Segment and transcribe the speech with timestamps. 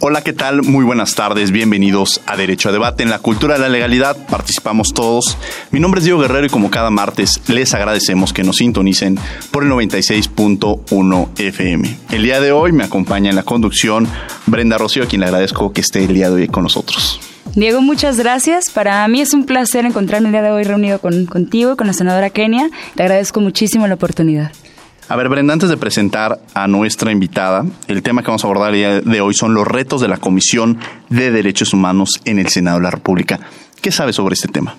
[0.00, 0.62] Hola, ¿qué tal?
[0.62, 3.02] Muy buenas tardes, bienvenidos a Derecho a Debate.
[3.02, 5.36] En la cultura de la legalidad participamos todos.
[5.72, 9.18] Mi nombre es Diego Guerrero y como cada martes les agradecemos que nos sintonicen
[9.50, 11.96] por el 96.1 FM.
[12.12, 14.06] El día de hoy me acompaña en la conducción
[14.46, 17.18] Brenda Rocío, a quien le agradezco que esté el día de hoy con nosotros.
[17.56, 18.70] Diego, muchas gracias.
[18.70, 21.92] Para mí es un placer encontrarme el día de hoy reunido con, contigo con la
[21.92, 22.70] senadora Kenia.
[22.94, 24.52] Te agradezco muchísimo la oportunidad.
[25.10, 28.74] A ver, Brenda, antes de presentar a nuestra invitada, el tema que vamos a abordar
[28.74, 30.78] el día de hoy son los retos de la Comisión
[31.08, 33.40] de Derechos Humanos en el Senado de la República.
[33.80, 34.74] ¿Qué sabes sobre este tema?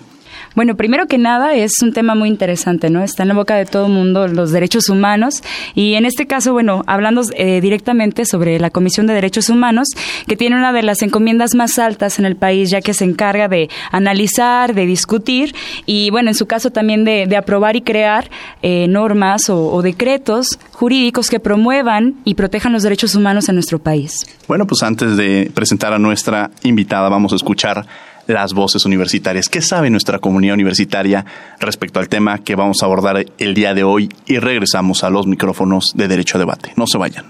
[0.54, 3.02] Bueno, primero que nada es un tema muy interesante, ¿no?
[3.02, 5.42] Está en la boca de todo el mundo los derechos humanos
[5.74, 9.88] y en este caso, bueno, hablando eh, directamente sobre la Comisión de Derechos Humanos,
[10.26, 13.48] que tiene una de las encomiendas más altas en el país, ya que se encarga
[13.48, 15.54] de analizar, de discutir
[15.86, 18.28] y, bueno, en su caso también de, aprobar y crear
[18.60, 23.78] eh, normas o, o decretos jurídicos que promuevan y protejan los derechos humanos en nuestro
[23.78, 24.26] país.
[24.46, 27.86] Bueno, pues antes de presentar a nuestra invitada, vamos a escuchar
[28.30, 29.48] las voces universitarias.
[29.48, 31.24] ¿Qué sabe nuestra comunidad universitaria
[31.58, 34.08] respecto al tema que vamos a abordar el día de hoy?
[34.26, 36.72] Y regresamos a los micrófonos de Derecho a Debate.
[36.76, 37.26] No se vayan.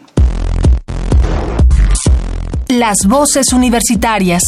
[2.68, 4.42] Las voces universitarias.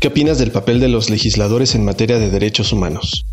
[0.00, 3.26] ¿Qué opinas del papel de los legisladores en materia de derechos humanos?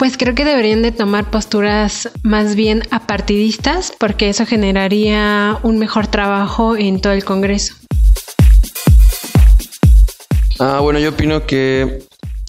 [0.00, 6.06] Pues creo que deberían de tomar posturas más bien apartidistas porque eso generaría un mejor
[6.06, 7.74] trabajo en todo el Congreso.
[10.58, 12.02] Ah, bueno, yo opino que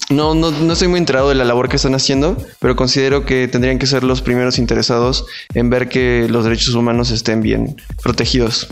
[0.10, 3.50] no, no, no estoy muy enterado de la labor que están haciendo, pero considero que
[3.50, 8.70] tendrían que ser los primeros interesados en ver que los derechos humanos estén bien protegidos.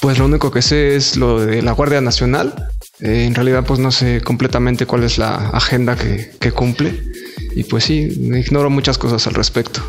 [0.00, 2.68] Pues lo único que sé es lo de la Guardia Nacional,
[3.00, 7.02] eh, en realidad pues no sé completamente cuál es la agenda que, que cumple
[7.54, 9.80] y pues sí, ignoro muchas cosas al respecto.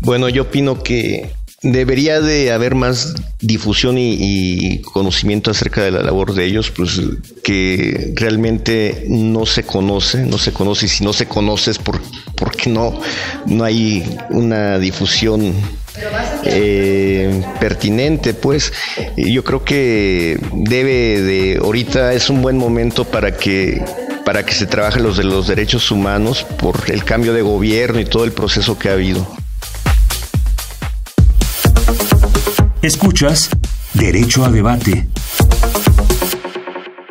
[0.00, 1.30] Bueno, yo opino que
[1.62, 7.00] debería de haber más difusión y, conocimiento acerca de la labor de ellos, pues
[7.42, 12.00] que realmente no se conoce, no se conoce y si no se conoce es por,
[12.34, 12.98] porque no,
[13.46, 15.54] no hay una difusión
[16.44, 18.72] eh, pertinente, pues
[19.16, 23.82] yo creo que debe de, ahorita es un buen momento para que
[24.24, 28.04] para que se trabaje los de los derechos humanos por el cambio de gobierno y
[28.04, 29.26] todo el proceso que ha habido.
[32.82, 33.50] Escuchas
[33.92, 35.06] Derecho a Debate.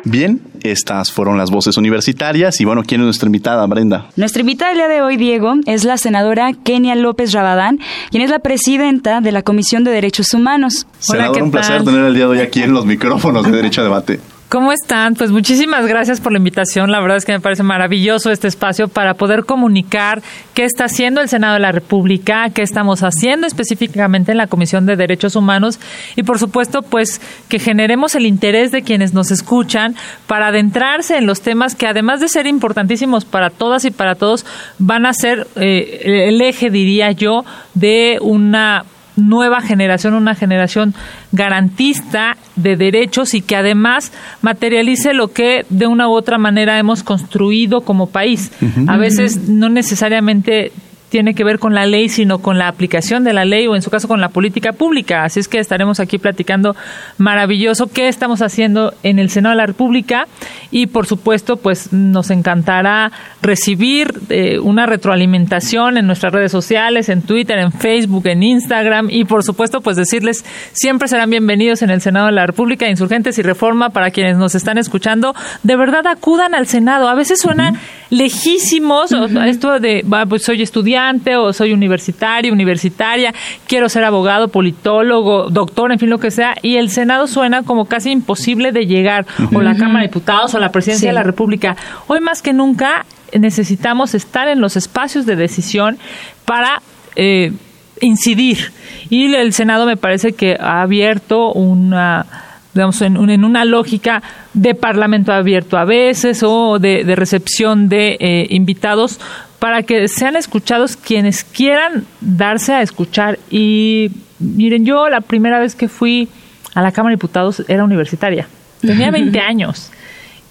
[0.02, 4.08] Bien, estas fueron las voces universitarias y bueno, ¿quién es nuestra invitada, Brenda?
[4.16, 7.78] Nuestra invitada el día de hoy, Diego, es la senadora Kenia López Rabadán,
[8.10, 10.88] quien es la presidenta de la Comisión de Derechos Humanos.
[10.98, 13.84] Senadora, un placer tener el día de hoy aquí en los micrófonos de Derecho a
[13.84, 14.18] Debate.
[14.50, 15.14] ¿Cómo están?
[15.14, 16.90] Pues muchísimas gracias por la invitación.
[16.90, 20.22] La verdad es que me parece maravilloso este espacio para poder comunicar
[20.54, 24.86] qué está haciendo el Senado de la República, qué estamos haciendo específicamente en la Comisión
[24.86, 25.78] de Derechos Humanos
[26.16, 29.94] y por supuesto pues que generemos el interés de quienes nos escuchan
[30.26, 34.44] para adentrarse en los temas que además de ser importantísimos para todas y para todos
[34.80, 38.84] van a ser eh, el eje, diría yo, de una
[39.20, 40.94] nueva generación, una generación
[41.32, 44.12] garantista de derechos y que además
[44.42, 48.52] materialice lo que de una u otra manera hemos construido como país.
[48.86, 50.72] A veces no necesariamente
[51.10, 53.82] tiene que ver con la ley, sino con la aplicación de la ley o en
[53.82, 55.24] su caso con la política pública.
[55.24, 56.76] Así es que estaremos aquí platicando
[57.18, 60.26] maravilloso qué estamos haciendo en el Senado de la República
[60.70, 63.10] y por supuesto pues nos encantará
[63.42, 69.24] recibir eh, una retroalimentación en nuestras redes sociales, en Twitter, en Facebook, en Instagram y
[69.24, 73.42] por supuesto pues decirles siempre serán bienvenidos en el Senado de la República, Insurgentes y
[73.42, 75.34] Reforma para quienes nos están escuchando.
[75.64, 77.08] De verdad acudan al Senado.
[77.08, 77.74] A veces suena
[78.10, 79.10] lejísimos
[79.46, 80.99] esto de pues soy estudiante
[81.38, 83.32] o soy universitario, universitaria,
[83.66, 87.86] quiero ser abogado, politólogo, doctor, en fin, lo que sea, y el Senado suena como
[87.86, 91.76] casi imposible de llegar, o la Cámara de Diputados o la Presidencia de la República.
[92.06, 93.04] Hoy más que nunca
[93.38, 95.98] necesitamos estar en los espacios de decisión
[96.44, 96.82] para
[97.16, 97.52] eh,
[98.00, 98.72] incidir.
[99.08, 102.26] Y el Senado me parece que ha abierto una
[102.74, 104.22] digamos, en, una lógica
[104.54, 109.18] de parlamento abierto a veces o de, recepción de eh, invitados
[109.60, 113.38] para que sean escuchados quienes quieran darse a escuchar.
[113.50, 114.10] Y
[114.40, 116.28] miren, yo la primera vez que fui
[116.74, 118.48] a la Cámara de Diputados era universitaria,
[118.80, 119.92] tenía 20 años.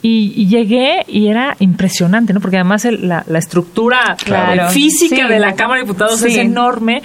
[0.02, 2.40] Y, llegué y era impresionante, ¿no?
[2.40, 4.16] Porque además la, estructura
[4.72, 7.02] física de la Cámara de Diputados es enorme.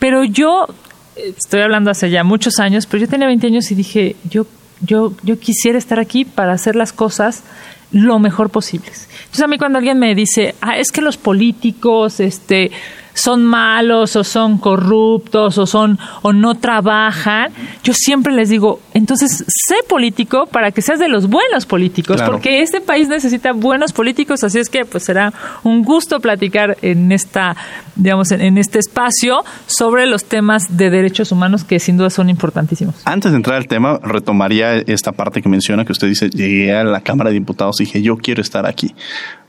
[0.00, 0.66] Pero yo,
[1.14, 4.46] eh, estoy hablando hace ya muchos años, pero yo tenía 20 años y dije, yo,
[4.80, 7.44] yo, yo quisiera estar aquí para hacer las cosas
[7.92, 9.08] lo mejor posibles.
[9.32, 12.70] Entonces a mí cuando alguien me dice, ah, es que los políticos, este,
[13.14, 17.52] son malos o son corruptos o son o no trabajan,
[17.84, 22.62] yo siempre les digo, entonces sé político para que seas de los buenos políticos, porque
[22.62, 25.32] este país necesita buenos políticos, así es que pues será
[25.62, 27.56] un gusto platicar en esta
[27.94, 32.94] digamos en, este espacio sobre los temas de derechos humanos que sin duda son importantísimos.
[33.04, 36.84] Antes de entrar al tema, retomaría esta parte que menciona que usted dice, llegué a
[36.84, 38.94] la Cámara de Diputados y dije, yo quiero estar aquí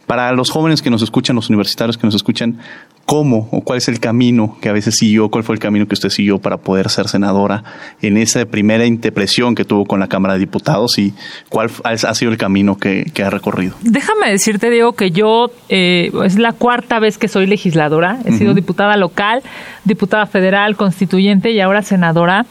[0.07, 2.60] para los jóvenes que nos escuchan, los universitarios que nos escuchan,
[3.05, 5.94] cómo o cuál es el camino que a veces siguió, cuál fue el camino que
[5.94, 7.63] usted siguió para poder ser senadora
[8.01, 11.13] en esa primera interpresión que tuvo con la Cámara de Diputados y
[11.50, 13.75] cuál ha sido el camino que, ha recorrido.
[13.83, 18.19] Déjame decirte, Diego, que yo eh, es la cuarta vez que soy legisladora.
[18.25, 19.44] He sido diputada local,
[19.85, 22.45] diputada federal, constituyente y ahora senadora.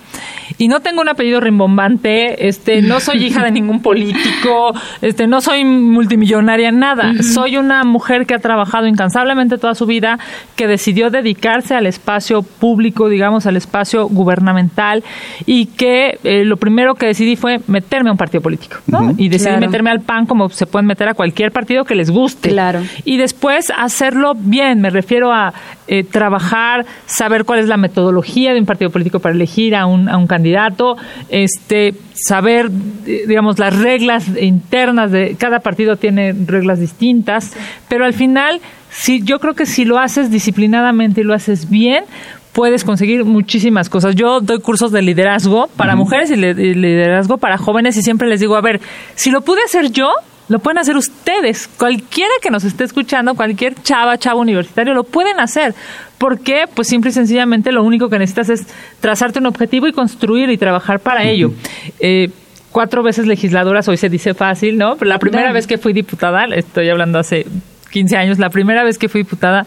[0.59, 5.41] Y no tengo un apellido rimbombante, este, no soy hija de ningún político, este, no
[5.41, 7.23] soy multimillonaria, nada.
[7.23, 10.19] Soy una mujer que ha trabajado incansablemente toda su vida
[10.57, 15.03] que decidió dedicarse al espacio público, digamos, al espacio gubernamental
[15.47, 19.13] y que eh, lo primero que decidí fue meterme a un partido político, ¿no?
[19.17, 22.51] y decidí meterme al PAN como se pueden meter a cualquier partido que les guste.
[22.51, 22.83] Claro.
[23.05, 25.53] Y después hacerlo bien, me refiero a
[25.89, 30.09] eh, trabajar, saber cuál es la metodología de un partido político para elegir a un,
[30.09, 30.97] a un candidato,
[31.29, 37.53] este, saber, digamos, las reglas internas de cada partido tiene reglas distintas,
[37.89, 38.61] pero al final
[38.93, 42.05] si, yo creo que si lo haces disciplinadamente y lo haces bien,
[42.53, 44.15] puedes conseguir muchísimas cosas.
[44.15, 48.55] Yo doy cursos de liderazgo para mujeres y liderazgo para jóvenes y siempre les digo,
[48.55, 48.81] a ver,
[49.15, 50.13] si lo pude hacer yo,
[50.49, 51.69] lo pueden hacer ustedes.
[51.79, 55.75] Cualquiera que nos esté escuchando, cualquier chava, chavo universitario, lo pueden hacer.
[56.19, 56.65] ¿Por qué?
[56.73, 58.67] Pues simple y sencillamente lo único que necesitas es
[59.01, 61.53] trazarte un objetivo y construir y trabajar para ello.
[61.99, 62.29] Eh,
[62.71, 64.97] cuatro veces legisladoras, hoy se dice fácil, ¿no?
[64.97, 67.47] Pero la primera vez que fui diputada, estoy hablando hace
[67.93, 69.65] 15 años, la primera vez que fui diputada,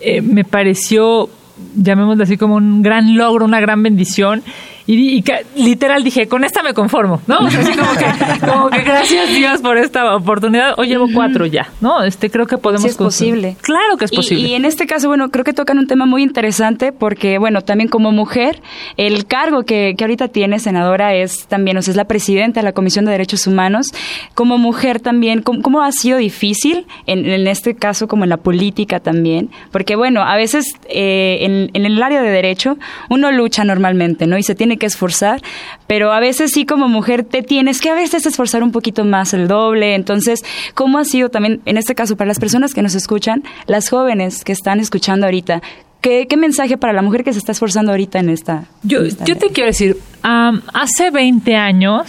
[0.00, 1.28] eh, me pareció,
[1.76, 4.42] llamémoslo así, como un gran logro, una gran bendición
[4.90, 5.22] y,
[5.54, 7.40] literal dije, con esta me conformo, ¿no?
[7.40, 10.78] así como que, gracias Dios por esta oportunidad.
[10.78, 12.02] Hoy llevo cuatro ya, ¿no?
[12.02, 12.84] Este creo que podemos.
[12.84, 13.58] Sí es posible.
[13.60, 14.48] Claro que es posible.
[14.48, 17.90] Y, en este caso, bueno, creo que tocan un tema muy interesante porque, bueno, también
[17.90, 18.62] como mujer,
[18.96, 22.64] el cargo que, que ahorita tiene senadora es también, o sea, es la presidenta de
[22.64, 23.88] la Comisión de Derechos Humanos.
[24.32, 29.00] Como mujer también, ¿cómo, ha sido difícil en, en, este caso como en la política
[29.00, 29.50] también?
[29.70, 32.78] Porque, bueno, a veces eh, en, en el área de derecho
[33.10, 34.38] uno lucha normalmente, ¿no?
[34.38, 35.42] Y se tiene que esforzar,
[35.86, 39.34] pero a veces sí como mujer te tienes que a veces esforzar un poquito más
[39.34, 39.94] el doble.
[39.94, 40.44] Entonces,
[40.74, 44.44] ¿cómo ha sido también, en este caso, para las personas que nos escuchan, las jóvenes
[44.44, 45.62] que están escuchando ahorita?
[46.00, 48.64] ¿Qué, mensaje para la mujer que se está esforzando ahorita en esta?
[48.82, 52.06] Yo, yo te quiero decir, hace 20 años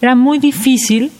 [0.00, 1.12] era muy difícil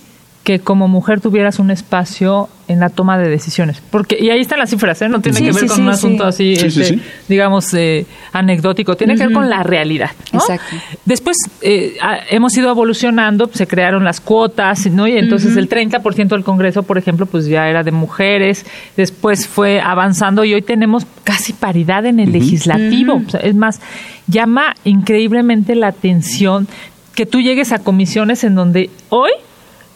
[0.48, 3.82] que como mujer tuvieras un espacio en la toma de decisiones.
[3.90, 5.08] Porque, y ahí están las cifras, ¿eh?
[5.10, 9.34] no tiene que ver con un asunto así, este, digamos, eh, anecdótico, tiene que ver
[9.34, 10.10] con la realidad.
[10.32, 10.74] Exacto.
[11.04, 11.98] Después eh,
[12.30, 15.06] hemos ido evolucionando, se crearon las cuotas, ¿no?
[15.06, 18.64] y entonces el 30% del Congreso, por ejemplo, pues ya era de mujeres,
[18.96, 23.20] después fue avanzando y hoy tenemos casi paridad en el legislativo.
[23.42, 23.82] es más,
[24.26, 26.68] llama increíblemente la atención
[27.14, 29.32] que tú llegues a comisiones en donde hoy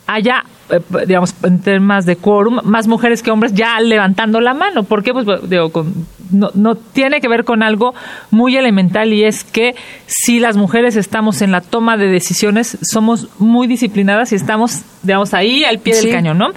[0.06, 4.82] haya, eh, digamos, en temas de quórum, más mujeres que hombres ya levantando la mano.
[4.82, 5.12] ¿Por qué?
[5.12, 7.94] Pues digo, con no, no tiene que ver con algo
[8.30, 9.74] muy elemental y es que
[10.06, 15.34] si las mujeres estamos en la toma de decisiones, somos muy disciplinadas y estamos, digamos,
[15.34, 16.48] ahí al pie del cañón, ¿no?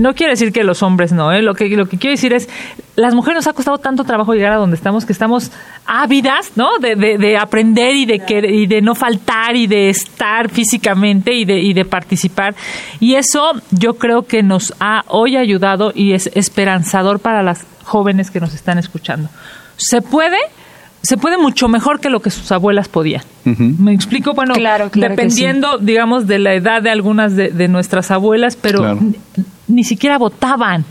[0.00, 1.42] No quiere decir que los hombres no, ¿eh?
[1.42, 2.48] Lo que, lo que quiero decir es,
[2.96, 5.50] las mujeres nos ha costado tanto trabajo llegar a donde estamos que estamos
[5.84, 6.78] ávidas, ¿no?
[6.78, 11.60] De, de, aprender y de, y de no faltar y de estar físicamente y de,
[11.60, 12.54] y de participar.
[13.00, 18.30] Y eso yo creo que nos ha hoy ayudado y es esperanzador para las jóvenes
[18.30, 19.28] que nos están escuchando.
[19.76, 20.38] Se puede,
[21.02, 23.22] se puede mucho mejor que lo que sus abuelas podían.
[23.44, 24.54] Me explico, bueno,
[24.94, 28.98] dependiendo, digamos, de la edad de algunas de, nuestras abuelas, pero
[29.66, 30.84] ni, siquiera votaban.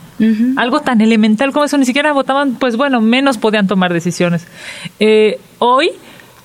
[0.57, 4.47] Algo tan elemental como eso, ni siquiera votaban, pues bueno, menos podían tomar decisiones.
[4.99, 5.91] Eh, hoy,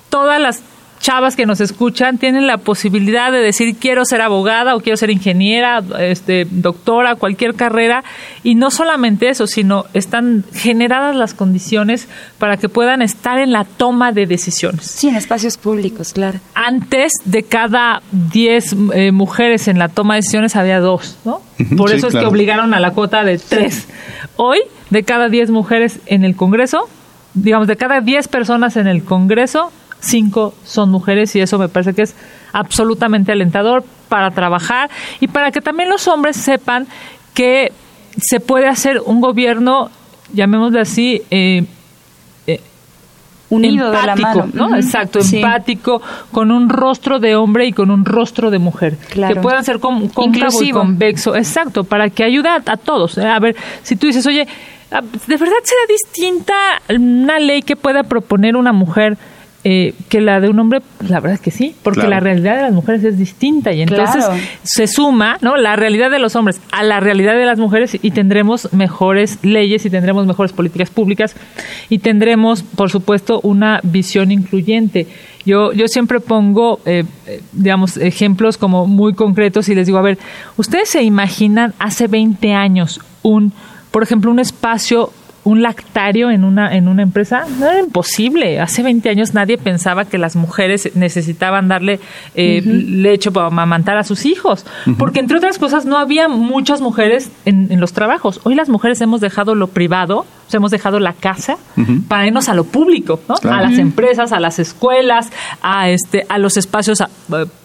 [0.09, 0.61] todas las
[0.99, 5.09] chavas que nos escuchan tienen la posibilidad de decir quiero ser abogada o quiero ser
[5.09, 8.03] ingeniera, este, doctora, cualquier carrera
[8.43, 13.63] y no solamente eso, sino están generadas las condiciones para que puedan estar en la
[13.63, 14.85] toma de decisiones.
[14.85, 16.39] Sí, en espacios públicos, claro.
[16.53, 21.41] Antes de cada 10 eh, mujeres en la toma de decisiones había dos, ¿no?
[21.77, 23.87] Por eso es que obligaron a la cuota de tres.
[24.35, 26.87] Hoy, de cada 10 mujeres en el Congreso,
[27.33, 31.93] digamos, de cada 10 personas en el Congreso, cinco son mujeres y eso me parece
[31.93, 32.15] que es
[32.53, 34.89] absolutamente alentador para trabajar
[35.19, 36.87] y para que también los hombres sepan
[37.33, 37.71] que
[38.17, 39.89] se puede hacer un gobierno,
[40.33, 41.63] llamémosle así, eh,
[42.47, 42.59] eh
[43.49, 44.49] unido de la mano.
[44.53, 44.75] ¿no?
[44.75, 46.01] Exacto, empático,
[46.31, 48.97] con un rostro de hombre y con un rostro de mujer.
[48.97, 51.35] Que puedan ser con, y convexo.
[51.35, 53.17] Exacto, para que ayude a, todos.
[53.17, 53.27] ¿eh?
[53.27, 54.47] A ver, si tú dices, oye,
[54.91, 56.53] ah, ¿de verdad será distinta
[56.89, 59.17] una ley que pueda proponer una mujer?
[59.65, 62.61] Eh, que la de un hombre, la verdad es que sí, porque la realidad de
[62.61, 64.23] las mujeres es distinta y entonces
[64.63, 65.57] se suma, ¿no?
[65.57, 69.85] La realidad de los hombres a la realidad de las mujeres y tendremos mejores leyes
[69.85, 71.35] y tendremos mejores políticas públicas
[71.89, 75.07] y tendremos, por supuesto, una visión incluyente.
[75.45, 80.03] Yo, yo siempre pongo, eh, eh, digamos, ejemplos como muy concretos y les digo, a
[80.03, 80.17] ver,
[80.55, 83.51] ¿ustedes se imaginan hace 20 años un,
[83.91, 85.11] por ejemplo, un espacio
[85.49, 88.59] un lactario en una, en una empresa, no era imposible.
[88.59, 91.99] Hace 20 años nadie pensaba que las mujeres necesitaban darle
[92.35, 94.65] eh, leche para amamantar a sus hijos,
[94.97, 98.41] porque entre otras cosas no había muchas mujeres en, en, los trabajos.
[98.43, 100.25] Hoy las mujeres hemos dejado lo privado
[100.57, 101.57] hemos dejado la casa
[102.07, 103.35] para irnos a lo público, ¿no?
[103.49, 105.29] A las empresas, a las escuelas,
[105.61, 107.05] a este, a los espacios eh,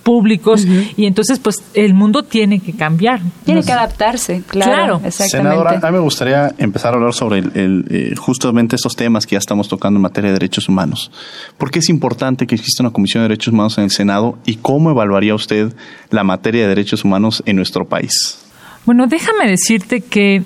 [0.02, 3.20] públicos y entonces pues el mundo tiene que cambiar.
[3.44, 5.00] Tiene que adaptarse, claro.
[5.04, 5.50] Exactamente.
[5.50, 9.32] Senadora, a mí me gustaría empezar a hablar sobre el, eh, justamente estos temas que
[9.32, 11.10] ya estamos tocando en materia de derechos humanos.
[11.58, 14.56] ¿Por qué es importante que exista una Comisión de Derechos Humanos en el Senado y
[14.56, 15.74] cómo evaluaría usted
[16.10, 18.38] la materia de derechos humanos en nuestro país?
[18.84, 20.44] Bueno, déjame decirte que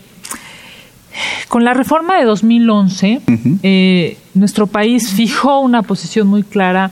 [1.49, 3.21] con la reforma de 2011,
[3.63, 6.91] eh, nuestro país fijó una posición muy clara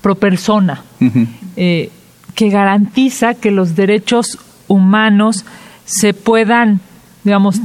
[0.00, 0.82] pro persona,
[1.56, 1.90] eh,
[2.34, 5.44] que garantiza que los derechos humanos
[5.84, 6.80] se puedan,
[7.24, 7.60] digamos,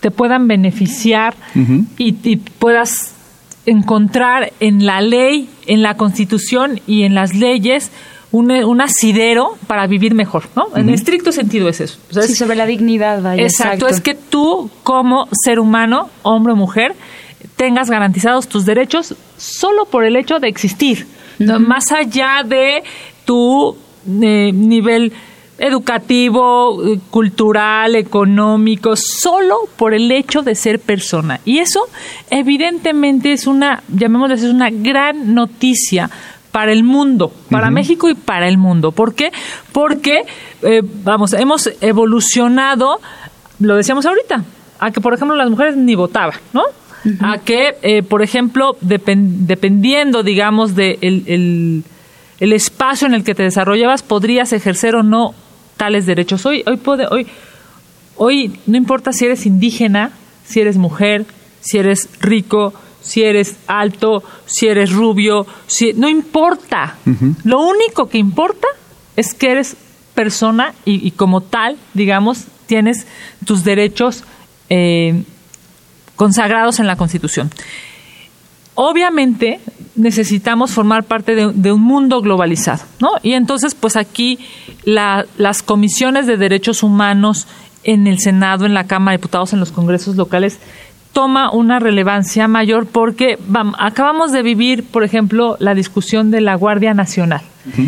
[0.00, 1.34] te puedan beneficiar
[1.96, 3.14] y, puedas
[3.66, 7.90] encontrar en la ley, en la constitución y en las leyes
[8.30, 10.68] un, asidero para vivir mejor, ¿no?
[10.76, 11.98] En estricto sentido es eso.
[12.10, 13.42] sí, sobre la dignidad, vaya.
[13.42, 16.94] Exacto, es que tú como ser humano, hombre o mujer,
[17.56, 21.06] tengas garantizados tus derechos solo por el hecho de existir,
[21.38, 22.82] más allá de
[23.24, 23.76] tu
[24.22, 25.12] eh, nivel
[25.58, 31.40] educativo, eh, cultural, económico, solo por el hecho de ser persona.
[31.44, 31.80] Y eso
[32.30, 36.10] evidentemente es una, llamémoslo es una gran noticia
[36.52, 38.92] para el mundo, para México y para el mundo.
[38.92, 39.30] ¿Por qué?
[39.72, 40.24] Porque,
[40.62, 43.00] eh, vamos, hemos evolucionado,
[43.60, 44.44] lo decíamos ahorita,
[44.78, 46.62] a que, por ejemplo, las mujeres ni votaban, ¿no?
[47.20, 51.84] A que, eh, por ejemplo, dependiendo, digamos, de el,
[52.40, 55.34] el, espacio en el que te desarrollabas, podrías ejercer o no
[55.76, 56.44] tales derechos.
[56.44, 57.26] Hoy, hoy, puede, hoy,
[58.16, 60.10] hoy no importa si eres indígena,
[60.44, 61.24] si eres mujer,
[61.60, 66.96] si eres rico, si eres alto, si eres rubio, si no importa.
[67.44, 68.68] Lo único que importa
[69.16, 69.76] es que eres
[70.14, 73.06] persona y, como tal, digamos, tienes
[73.44, 74.24] tus derechos
[74.68, 75.22] eh,
[76.16, 77.50] consagrados en la Constitución.
[78.74, 79.60] Obviamente
[79.96, 83.10] necesitamos formar parte de, un mundo globalizado, ¿no?
[83.22, 84.38] Y entonces, pues aquí
[84.84, 87.46] las comisiones de derechos humanos
[87.82, 90.58] en el Senado, en la Cámara de Diputados, en los congresos locales,
[91.12, 93.38] toma una relevancia mayor porque
[93.78, 97.42] acabamos de vivir, por ejemplo, la discusión de la Guardia Nacional.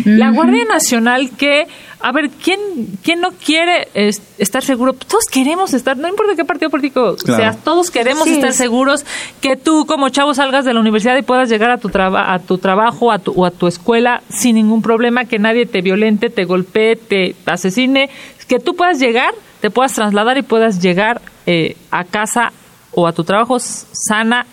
[0.05, 1.67] La Guardia Nacional que,
[2.01, 2.59] a ver, ¿quién,
[3.03, 3.89] quién no quiere
[4.37, 4.93] estar seguro?
[4.93, 9.07] Todos queremos estar, no importa qué partido político seas, todos queremos estar seguros
[9.41, 12.59] que tú como chavo salgas de la universidad y puedas llegar a tu, a tu
[12.59, 16.45] trabajo a tu, o a tu escuela sin ningún problema, que nadie te violente, te
[16.45, 18.11] golpee, te asesine,
[18.49, 22.53] que tú puedas llegar, te puedas trasladar y puedas llegar eh, a casa
[22.93, 24.47] o a tu trabajo sana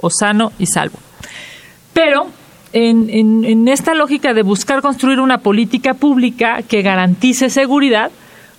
[0.00, 0.98] o sano y salvo.
[1.92, 2.28] Pero
[2.72, 8.10] en, esta lógica de buscar construir una política pública que garantice seguridad,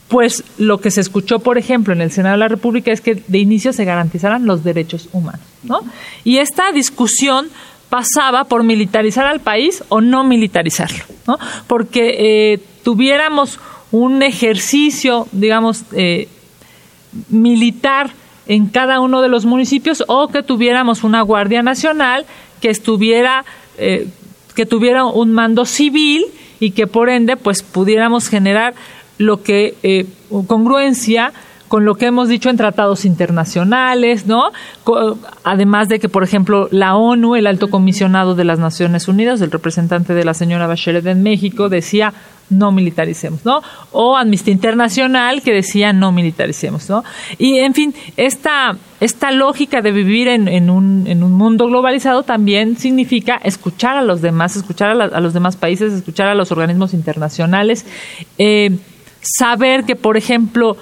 [0.07, 3.15] pues lo que se escuchó, por ejemplo, en el Senado de la República es que
[3.27, 5.41] de inicio se garantizaran los derechos humanos.
[5.63, 5.81] ¿no?
[6.23, 7.49] Y esta discusión
[7.89, 11.37] pasaba por militarizar al país o no militarizarlo, ¿no?
[11.67, 13.59] porque eh, tuviéramos
[13.91, 16.27] un ejercicio, digamos, eh,
[17.29, 18.11] militar
[18.47, 22.25] en cada uno de los municipios o que tuviéramos una Guardia Nacional
[22.61, 23.45] que estuviera,
[23.77, 24.07] eh,
[24.55, 26.25] que tuviera un mando civil
[26.59, 28.73] y que por ende pues pudiéramos generar
[29.17, 30.05] lo que eh,
[30.47, 31.33] congruencia
[31.67, 34.51] con lo que hemos dicho en tratados internacionales, ¿no?
[35.43, 39.51] Además de que, por ejemplo, la ONU, el alto comisionado de las Naciones Unidas, el
[39.51, 42.13] representante de la señora Bachelet en México, decía
[42.49, 43.61] no militaricemos, ¿no?
[43.91, 47.03] O Amnistía Internacional que decía no militaricemos, ¿no?
[47.37, 52.23] Y en fin, esta, esta lógica de vivir en, en, un, en un mundo globalizado
[52.23, 56.93] también significa escuchar a los demás, escuchar a, los demás países, escuchar a los organismos
[56.93, 57.85] internacionales,
[58.37, 58.77] eh,
[59.21, 60.77] saber que, por ejemplo,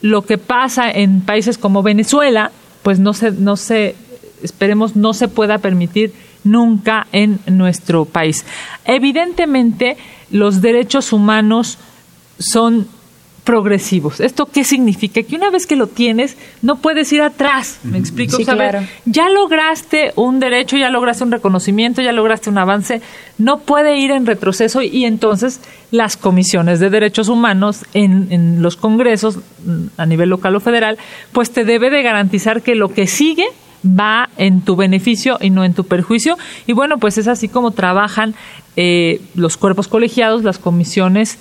[0.00, 3.96] lo que pasa en países como Venezuela, pues no se, no se,
[4.42, 6.12] esperemos, no se pueda permitir
[6.50, 8.44] nunca en nuestro país.
[8.84, 9.96] Evidentemente,
[10.30, 11.78] los derechos humanos
[12.38, 12.88] son
[13.48, 14.20] progresivos.
[14.20, 15.22] ¿Esto qué significa?
[15.22, 17.80] Que una vez que lo tienes, no puedes ir atrás.
[17.82, 18.36] ¿Me explico?
[19.06, 23.00] Ya lograste un derecho, ya lograste un reconocimiento, ya lograste un avance,
[23.38, 28.76] no puede ir en retroceso y entonces las comisiones de derechos humanos en, en los
[28.76, 29.38] congresos
[29.96, 30.98] a nivel local o federal,
[31.32, 33.46] pues te debe de garantizar que lo que sigue
[33.84, 36.36] va en tu beneficio y no en tu perjuicio.
[36.66, 38.34] Y bueno, pues es así como trabajan
[38.76, 41.38] eh, los cuerpos colegiados, las comisiones,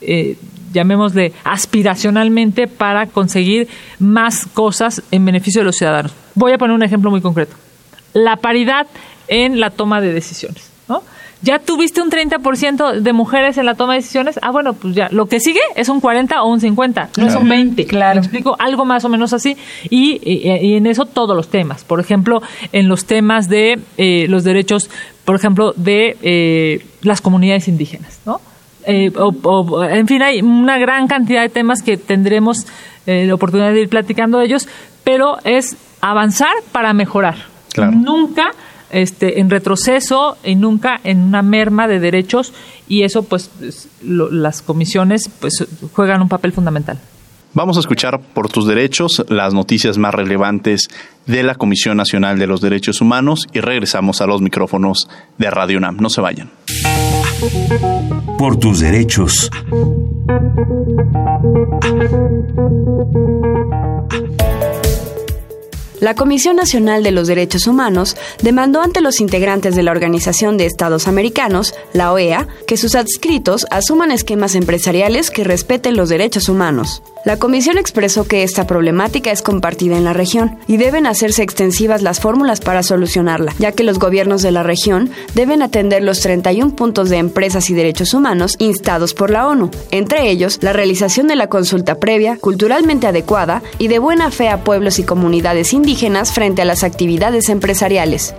[0.00, 0.36] eh,
[0.72, 3.68] llamémosle aspiracionalmente, para conseguir
[3.98, 6.12] más cosas en beneficio de los ciudadanos.
[6.34, 7.56] Voy a poner un ejemplo muy concreto.
[8.12, 8.86] La paridad
[9.28, 10.77] en la toma de decisiones.
[11.40, 15.08] Ya tuviste un 30% de mujeres en la toma de decisiones, ah, bueno, pues ya,
[15.10, 17.86] lo que sigue es un 40 o un 50, no es un 20.
[17.86, 18.16] Claro.
[18.16, 18.56] ¿Me explico?
[18.58, 19.56] Algo más o menos así.
[19.88, 21.84] Y, y, en eso todos los temas.
[21.84, 24.90] Por ejemplo, en los temas de eh, los derechos,
[25.24, 28.40] por ejemplo, de eh, las comunidades indígenas, ¿no?
[28.84, 32.66] Eh, o, en fin, hay una gran cantidad de temas que tendremos
[33.06, 34.68] la oportunidad de ir platicando de ellos,
[35.02, 37.36] pero es avanzar para mejorar.
[37.72, 37.92] Claro.
[37.92, 38.50] Nunca
[38.90, 42.52] este, en retroceso y nunca en una merma de derechos
[42.88, 43.50] y eso pues
[44.02, 46.98] las comisiones pues juegan un papel fundamental.
[47.54, 50.88] Vamos a escuchar por tus derechos las noticias más relevantes
[51.26, 55.78] de la Comisión Nacional de los Derechos Humanos y regresamos a los micrófonos de Radio
[55.78, 55.96] UNAM.
[55.96, 56.50] No se vayan.
[58.38, 59.50] Por tus derechos.
[66.00, 70.66] La Comisión Nacional de los Derechos Humanos demandó ante los integrantes de la Organización de
[70.66, 77.02] Estados Americanos, la OEA, que sus adscritos asuman esquemas empresariales que respeten los derechos humanos.
[77.28, 82.00] La Comisión expresó que esta problemática es compartida en la región y deben hacerse extensivas
[82.00, 86.74] las fórmulas para solucionarla, ya que los gobiernos de la región deben atender los 31
[86.74, 91.36] puntos de empresas y derechos humanos instados por la ONU, entre ellos la realización de
[91.36, 96.62] la consulta previa, culturalmente adecuada y de buena fe a pueblos y comunidades indígenas frente
[96.62, 98.34] a las actividades empresariales.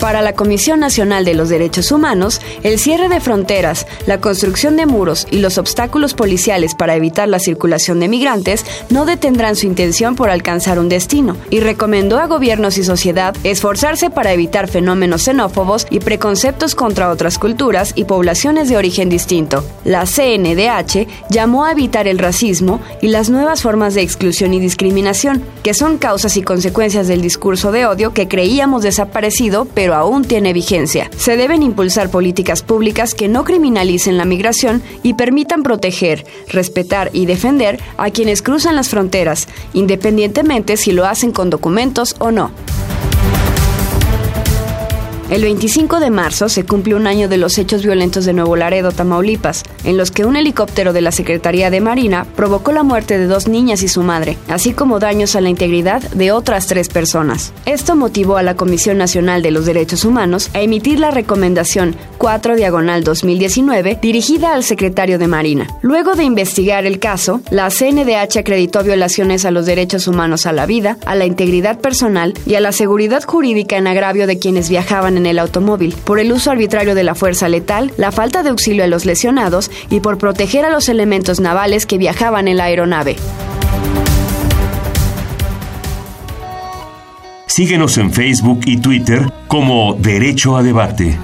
[0.00, 4.86] Para la Comisión Nacional de los Derechos Humanos, el cierre de fronteras, la construcción de
[4.86, 10.16] muros y los obstáculos policiales para evitar la circulación de migrantes no detendrán su intención
[10.16, 15.86] por alcanzar un destino y recomendó a gobiernos y sociedad esforzarse para evitar fenómenos xenófobos
[15.90, 19.62] y preconceptos contra otras culturas y poblaciones de origen distinto.
[19.84, 25.42] La CNDH llamó a evitar el racismo y las nuevas formas de exclusión y discriminación,
[25.62, 30.52] que son causas y consecuencias del discurso de odio que creíamos desaparecido, pero aún tiene
[30.52, 31.10] vigencia.
[31.16, 37.26] Se deben impulsar políticas públicas que no criminalicen la migración y permitan proteger, respetar y
[37.26, 42.50] defender a quienes cruzan las fronteras, independientemente si lo hacen con documentos o no.
[45.30, 48.90] El 25 de marzo se cumple un año de los hechos violentos de Nuevo Laredo,
[48.90, 53.28] Tamaulipas, en los que un helicóptero de la Secretaría de Marina provocó la muerte de
[53.28, 57.52] dos niñas y su madre, así como daños a la integridad de otras tres personas.
[57.64, 62.56] Esto motivó a la Comisión Nacional de los Derechos Humanos a emitir la recomendación 4
[62.56, 65.68] diagonal 2019 dirigida al secretario de Marina.
[65.80, 70.66] Luego de investigar el caso, la CNDH acreditó violaciones a los derechos humanos a la
[70.66, 75.16] vida, a la integridad personal y a la seguridad jurídica en agravio de quienes viajaban
[75.16, 78.84] en el automóvil, por el uso arbitrario de la fuerza letal, la falta de auxilio
[78.84, 83.16] a los lesionados y por proteger a los elementos navales que viajaban en la aeronave.
[87.46, 91.18] Síguenos en Facebook y Twitter como Derecho a Debate.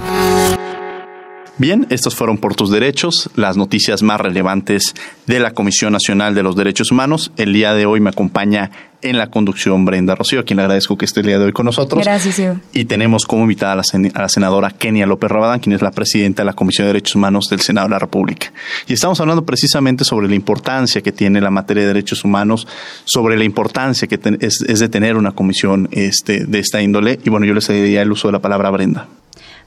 [1.59, 4.93] Bien, estos fueron por tus derechos, las noticias más relevantes
[5.25, 7.31] de la Comisión Nacional de los Derechos Humanos.
[7.35, 8.69] El día de hoy me acompaña
[9.01, 11.53] en la conducción Brenda Rocío, a quien le agradezco que esté el día de hoy
[11.53, 12.03] con nosotros.
[12.03, 12.59] Gracias, Ivo.
[12.73, 15.89] Y tenemos como invitada a la, a la, senadora Kenia López Rabadán, quien es la
[15.89, 18.53] presidenta de la Comisión de Derechos Humanos del Senado de la República.
[18.87, 22.67] Y estamos hablando precisamente sobre la importancia que tiene la materia de derechos humanos,
[23.03, 27.19] sobre la importancia que es, es, de tener una comisión este, de esta índole.
[27.23, 29.07] Y bueno, yo le cedería el uso de la palabra a Brenda.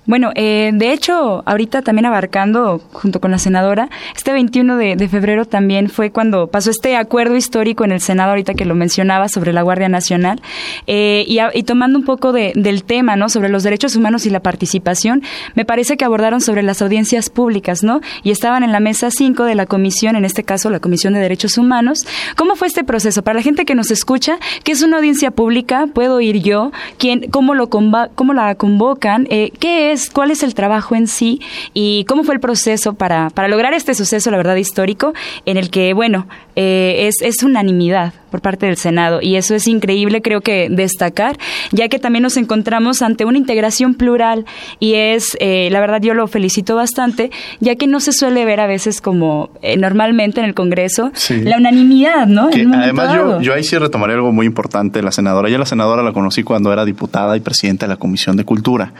[0.07, 5.45] Bueno, eh, de hecho, ahorita también abarcando, junto con la senadora, este 21 de, febrero
[5.45, 9.53] también fue cuando pasó este acuerdo histórico en el Senado, ahorita que lo mencionaba, sobre
[9.53, 10.41] la Guardia Nacional,
[10.87, 13.29] eh, y, tomando un poco de, del tema, ¿no?
[13.29, 15.23] Sobre los derechos humanos y la participación,
[15.55, 18.01] me parece que abordaron sobre las audiencias públicas, ¿no?
[18.23, 21.21] Y estaban en la mesa 5 de la comisión, en este caso la Comisión de
[21.21, 22.07] Derechos Humanos.
[22.37, 23.23] ¿Cómo fue este proceso?
[23.23, 25.87] Para la gente que nos escucha, ¿qué es una audiencia pública?
[25.93, 26.73] ¿Puedo ir yo?
[26.99, 29.27] ¿Quién, cómo, lo cómo la convocan?
[29.31, 29.90] Eh, ¿Qué es?
[30.13, 31.41] Cuál es el trabajo en sí
[31.75, 35.13] y cómo fue el proceso para, para lograr este suceso, la verdad, histórico,
[35.47, 36.27] en el que, bueno,
[36.57, 41.37] eh, es, es unanimidad por parte del Senado y eso es increíble, creo que destacar,
[41.73, 44.45] ya que también nos encontramos ante una integración plural
[44.79, 48.61] y es, eh, la verdad, yo lo felicito bastante, ya que no se suele ver
[48.61, 51.41] a veces como eh, normalmente en el Congreso Sí.
[51.43, 52.51] la unanimidad, ¿no?
[52.51, 55.49] Que además yo, yo ahí sí retomaré algo muy importante la senadora.
[55.49, 58.93] Yo la senadora la conocí cuando era diputada y presidenta de la Comisión de Cultura.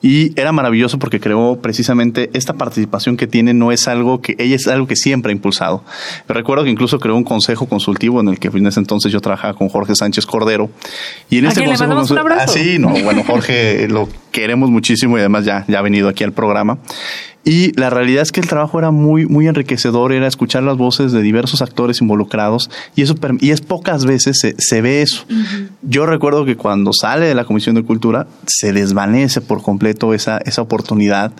[0.00, 4.56] Y era maravilloso porque creó precisamente esta participación que tiene, no es algo que ella
[4.56, 5.82] es algo que siempre ha impulsado.
[6.28, 9.54] Recuerdo que incluso creó un consejo consultivo en el que en ese entonces yo trabajaba
[9.54, 10.70] con Jorge Sánchez Cordero.
[11.30, 12.42] Y en ¿A ese le consejo mandamos un abrazo?
[12.44, 16.22] Ah, sí, no, bueno, Jorge lo queremos muchísimo y además ya, ya ha venido aquí
[16.22, 16.78] al programa.
[17.48, 21.12] Y la realidad es que el trabajo era muy, muy enriquecedor, era escuchar las voces
[21.12, 25.24] de diversos actores involucrados y eso y es pocas veces se, se ve eso.
[25.80, 30.36] Yo recuerdo que cuando sale de la Comisión de Cultura se desvanece por completo esa,
[30.44, 31.32] esa oportunidad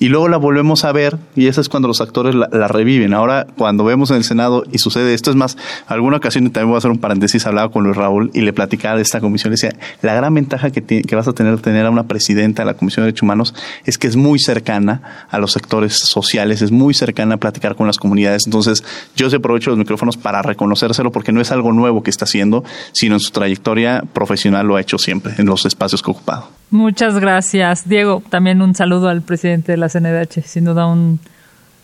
[0.00, 3.14] y luego la volvemos a ver y esa es cuando los actores la, la reviven.
[3.14, 6.70] Ahora, cuando vemos en el Senado y sucede esto, es más, alguna ocasión, y también
[6.70, 9.50] voy a hacer un paréntesis, hablaba con Luis Raúl y le platicaba de esta comisión,
[9.52, 12.62] le decía, la gran ventaja que, tiene- que vas a tener tener a una presidenta
[12.62, 16.62] de la Comisión de Derechos Humanos es que es muy cercana a los sectores sociales,
[16.62, 18.42] es muy cercana a platicar con las comunidades.
[18.46, 18.82] Entonces,
[19.14, 23.14] yo aprovecho los micrófonos para reconocérselo porque no es algo nuevo que está haciendo, sino
[23.16, 26.59] en su trayectoria profesional lo ha hecho siempre en los espacios que ha ocupado.
[26.70, 27.88] Muchas gracias.
[27.88, 31.18] Diego, también un saludo al presidente de la CNDH, sin duda un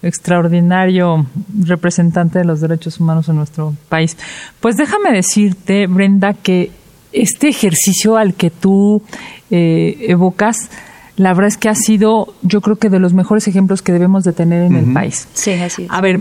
[0.03, 1.27] extraordinario
[1.59, 4.16] representante de los derechos humanos en nuestro país.
[4.61, 6.70] Pues déjame decirte, Brenda, que
[7.12, 9.03] este ejercicio al que tú
[9.51, 10.70] eh, evocas,
[11.16, 14.22] la verdad es que ha sido, yo creo que de los mejores ejemplos que debemos
[14.22, 15.27] de tener en el país.
[15.33, 15.90] Sí, así es.
[15.90, 16.20] A ver,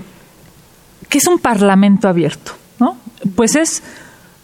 [1.09, 2.53] ¿qué es un parlamento abierto?
[2.79, 2.97] ¿no?
[3.35, 3.83] Pues es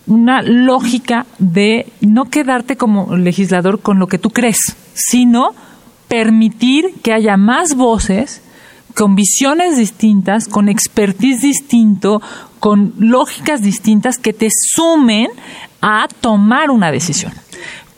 [0.07, 5.53] una lógica de no quedarte como legislador con lo que tú crees, sino
[6.07, 8.41] permitir que haya más voces
[8.95, 12.21] con visiones distintas, con expertise distinto,
[12.59, 15.29] con lógicas distintas que te sumen
[15.81, 17.31] a tomar una decisión.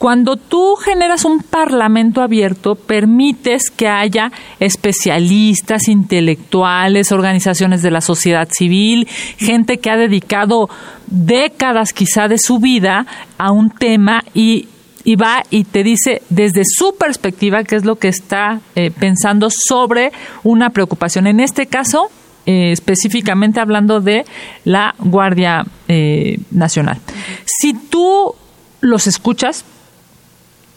[0.03, 8.49] Cuando tú generas un parlamento abierto, permites que haya especialistas, intelectuales, organizaciones de la sociedad
[8.51, 10.69] civil, gente que ha dedicado
[11.07, 14.67] décadas quizá de su vida a un tema y,
[15.15, 20.11] va y te dice desde su perspectiva qué es lo que está eh, pensando sobre
[20.43, 21.27] una preocupación.
[21.27, 22.09] En este caso,
[22.45, 24.25] eh, específicamente hablando de
[24.65, 26.99] la Guardia eh, Nacional.
[27.45, 28.35] Si tú
[28.81, 29.63] los escuchas,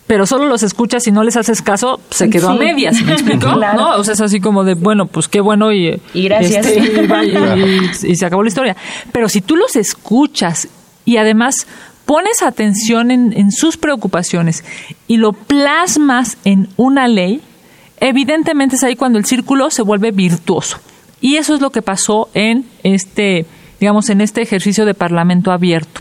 [0.06, 3.52] pero solo los escuchas y no les haces caso, se quedó a medias, ¿me explico?
[3.54, 3.78] Claro.
[3.78, 3.96] ¿No?
[3.96, 6.00] O sea, es así como de, bueno, pues qué bueno y...
[6.14, 6.66] Y gracias.
[6.66, 7.66] este, y, vaya, Claro.
[7.66, 8.76] y- y se acabó la historia.
[9.12, 10.68] Pero si tú los escuchas
[11.04, 11.66] y además
[12.04, 14.64] pones atención en, en sus preocupaciones
[15.08, 17.40] y lo plasmas en una ley,
[17.98, 20.78] evidentemente es ahí cuando el círculo se vuelve virtuoso.
[21.20, 23.46] Y eso es lo que pasó en este,
[23.80, 26.00] digamos, en este ejercicio de parlamento abierto.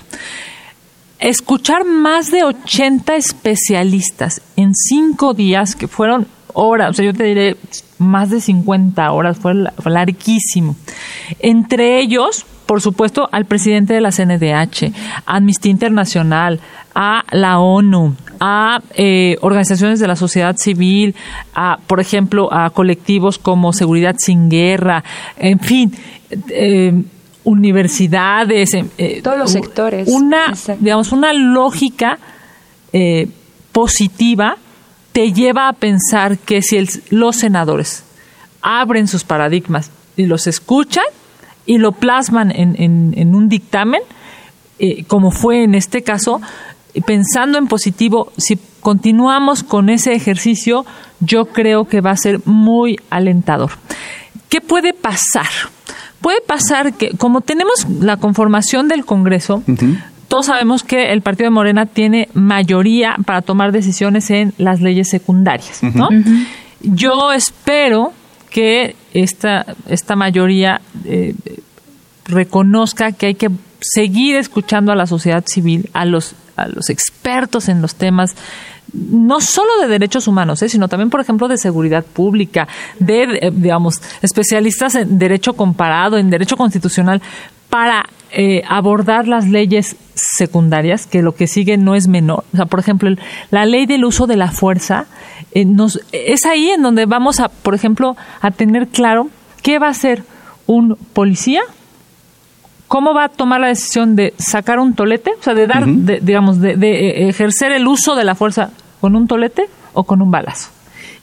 [1.20, 7.24] Escuchar más de 80 especialistas en cinco días, que fueron horas, o sea, yo te
[7.24, 7.58] diré
[7.98, 9.54] más de 50 horas, fue,
[9.86, 10.76] larguísimo.
[11.40, 14.92] Entre ellos, por supuesto, al presidente de la CNDH,
[15.26, 16.60] a Amnistía Internacional,
[16.94, 21.16] a la ONU, a eh, organizaciones de la sociedad civil,
[21.54, 25.04] a, por ejemplo, a colectivos como Seguridad sin Guerra,
[25.38, 25.94] en fin,
[26.50, 27.04] eh,
[27.46, 30.10] universidades, eh, todos los sectores.
[30.10, 32.20] Una, digamos, una lógica
[33.72, 34.58] positiva
[35.12, 36.78] te lleva a pensar que si
[37.10, 38.04] los senadores
[38.62, 41.04] abren sus paradigmas y los escuchan,
[41.66, 42.76] y lo plasman en,
[43.16, 44.02] en, un dictamen,
[44.80, 46.42] eh, como fue en este caso,
[47.06, 50.86] pensando en positivo, si continuamos con ese ejercicio,
[51.20, 53.72] yo creo que va a ser muy alentador.
[54.48, 55.50] ¿Qué puede pasar?
[56.22, 59.64] Puede pasar que, como tenemos la conformación del Congreso,
[60.28, 65.10] todos sabemos que el Partido de Morena tiene mayoría para tomar decisiones en las leyes
[65.10, 66.10] secundarias, ¿no?
[66.82, 68.14] Yo espero
[68.50, 71.36] que esta, esta mayoría eh,
[72.26, 73.50] reconozca que hay que
[73.82, 78.36] seguir escuchando a la sociedad civil, a los, a los expertos en los temas
[78.96, 82.68] no solo de derechos humanos, eh, sino también, por ejemplo, de seguridad pública,
[83.00, 87.22] de, eh, digamos, especialistas en derecho comparado, en derecho constitucional,
[87.70, 88.06] para
[88.68, 92.44] abordar las leyes secundarias, que lo que sigue no es menor.
[92.54, 93.10] O sea, por ejemplo,
[93.52, 95.06] la ley del uso de la fuerza
[95.52, 99.30] eh, nos, es ahí en donde vamos a, por ejemplo, a tener claro
[99.62, 100.24] qué va a hacer
[100.68, 101.62] un policía,
[102.88, 106.60] cómo va a tomar la decisión de sacar un tolete, o sea, de dar, digamos,
[106.60, 110.70] de, eh, ejercer el uso de la fuerza con un tolete o con un balazo.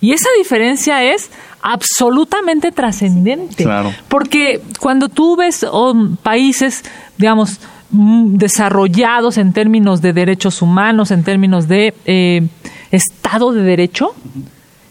[0.01, 1.31] Y esa diferencia es
[1.63, 3.67] absolutamente trascendente.
[4.09, 6.83] Porque cuando tú ves oh, países,
[7.19, 12.49] digamos, mm, desarrollados en términos de derechos humanos, en términos de eh,
[12.93, 14.15] Estado de Derecho?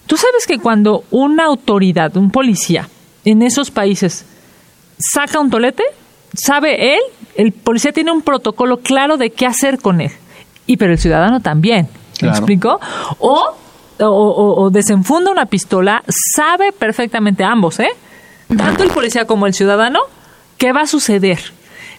[0.07, 2.89] Tú sabes que cuando una autoridad, un policía
[3.23, 4.25] en esos países
[4.97, 5.83] saca un tolete,
[6.33, 7.01] sabe él,
[7.35, 10.11] el policía tiene un protocolo claro de qué hacer con él.
[10.65, 11.87] Y pero el ciudadano también.
[12.21, 12.79] ¿Me explico?
[13.19, 13.55] O,
[13.99, 16.03] o, desenfunda una pistola,
[16.35, 17.89] sabe perfectamente ambos, ¿eh?
[18.57, 19.99] Tanto el policía como el ciudadano,
[20.57, 21.39] qué va a suceder.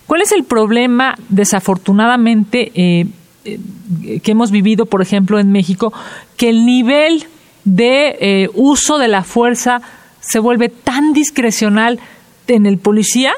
[0.07, 3.07] ¿Cuál es el problema, desafortunadamente, eh,
[3.45, 5.93] eh, que hemos vivido, por ejemplo, en México,
[6.37, 7.25] que el nivel
[7.65, 9.81] de eh, uso de la fuerza
[10.21, 12.01] se vuelve tan discrecional
[12.47, 13.33] en el policía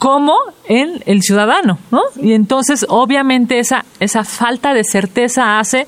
[0.00, 0.34] como
[0.66, 2.00] en el ciudadano, ¿no?
[2.16, 5.86] Y entonces, obviamente, esa, esa falta de certeza hace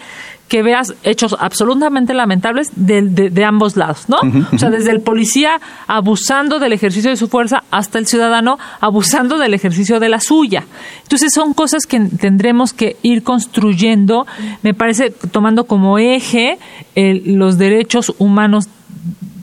[0.49, 4.19] que veas hechos absolutamente lamentables de, de, ambos lados, ¿no?
[4.53, 9.39] O sea, desde el policía abusando del ejercicio de su fuerza hasta el ciudadano abusando
[9.39, 10.67] del ejercicio de la suya.
[11.05, 14.27] Entonces son cosas que tendremos que ir construyendo,
[14.61, 16.59] me parece, tomando como eje
[16.95, 18.69] los derechos humanos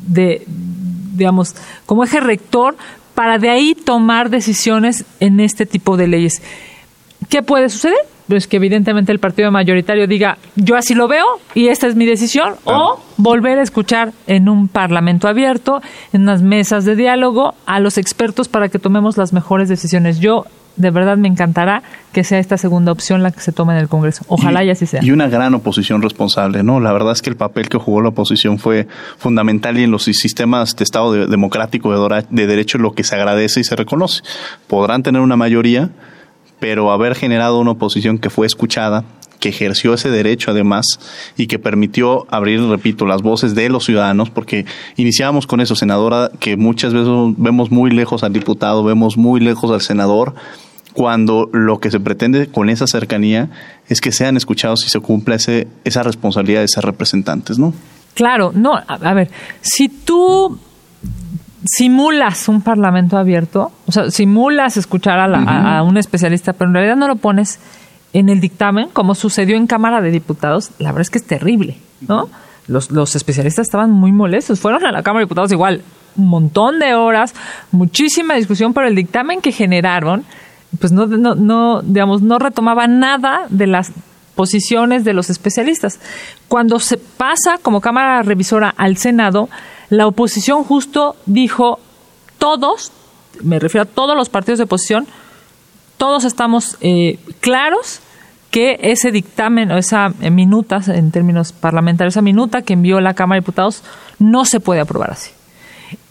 [0.06, 0.46] de,
[1.16, 1.56] digamos,
[1.88, 2.78] como eje rector
[3.20, 6.42] para de ahí tomar decisiones en este tipo de leyes.
[7.28, 8.00] ¿Qué puede suceder?
[8.30, 12.06] pues que evidentemente el partido mayoritario diga, yo así lo veo y esta es mi
[12.06, 15.82] decisión, o volver a escuchar en un parlamento abierto,
[16.14, 20.20] en unas mesas de diálogo, a los expertos para que tomemos las mejores decisiones.
[20.20, 20.46] Yo
[20.80, 23.90] de verdad me encantará que sea esta segunda opción la que se tome en el
[23.90, 24.24] Congreso.
[24.28, 25.04] Ojalá y, así sea.
[25.04, 26.80] Y una gran oposición responsable, ¿no?
[26.80, 28.88] La verdad es que el papel que jugó la oposición fue
[29.18, 33.60] fundamental y en los sistemas de Estado democrático de, de derecho lo que se agradece
[33.60, 34.24] y se reconoce.
[34.68, 35.90] Podrán tener una mayoría,
[36.60, 39.04] pero haber generado una oposición que fue escuchada,
[39.40, 40.86] que ejerció ese derecho además
[41.38, 44.66] y que permitió abrir, repito, las voces de los ciudadanos, porque
[44.98, 49.72] iniciábamos con eso, senadora, que muchas veces vemos muy lejos al diputado, vemos muy lejos
[49.72, 50.36] al senador,
[51.00, 53.48] cuando lo que se pretende con esa cercanía
[53.88, 57.74] es que sean escuchados y se cumpla ese, esa responsabilidad de ser representantes, ¿no?
[58.16, 59.30] Claro, no, a ver,
[59.62, 60.60] si tú
[61.64, 67.08] simulas un parlamento abierto, o sea, simulas escuchar a, un especialista, pero en realidad no
[67.08, 67.62] lo pones
[68.12, 71.78] en el dictamen, como sucedió en Cámara de Diputados, la verdad es que es terrible,
[72.10, 72.28] ¿no?
[72.68, 75.82] Los, los especialistas estaban muy molestos, fueron a la Cámara de Diputados igual
[76.18, 77.34] un montón de horas,
[77.72, 80.26] muchísima discusión, pero el dictamen que generaron,
[80.78, 83.92] pues no, no, no digamos, no retomaba nada de las
[84.36, 86.00] posiciones de los especialistas.
[86.48, 89.50] Cuando se pasa como Cámara Revisora al Senado,
[89.90, 91.80] la oposición justo dijo,
[92.38, 92.92] todos,
[93.42, 95.08] me refiero a todos los partidos de oposición,
[95.98, 98.00] todos estamos eh, claros
[98.52, 103.38] que ese dictamen o esa minuta, en términos parlamentarios, esa minuta que envió la Cámara
[103.38, 103.84] de Diputados
[104.18, 105.32] no se puede aprobar así.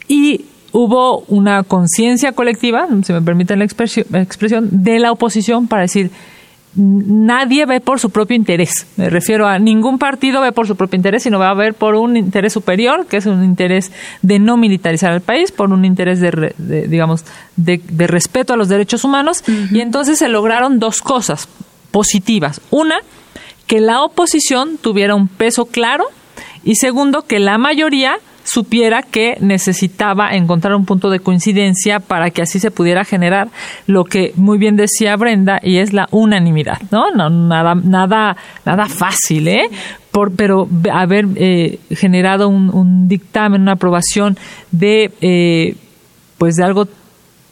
[0.07, 6.11] Y hubo una conciencia colectiva, si me permiten la expresión, de la oposición para decir,
[6.75, 8.87] nadie ve por su propio interés.
[8.97, 11.95] Me refiero a ningún partido ve por su propio interés, sino va a ver por
[11.95, 13.91] un interés superior, que es un interés
[14.23, 16.53] de no militarizar el país, por un interés de,
[16.89, 17.25] digamos,
[17.57, 19.43] de, respeto a los derechos humanos.
[19.73, 21.49] Y entonces se lograron dos cosas
[21.91, 22.61] positivas.
[22.71, 22.97] Una,
[23.67, 26.05] que la oposición tuviera un peso claro
[26.65, 28.19] y segundo, que la mayoría
[28.49, 33.49] supiera que necesitaba encontrar un punto de coincidencia para que así se pudiera generar
[33.87, 37.11] lo que muy bien decía Brenda y es la unanimidad, ¿no?
[37.11, 39.69] no nada, nada, nada fácil, ¿eh?
[40.11, 44.39] Por, pero haber eh, generado un, un, dictamen, una aprobación
[44.71, 45.77] de, eh,
[46.39, 46.89] pues de algo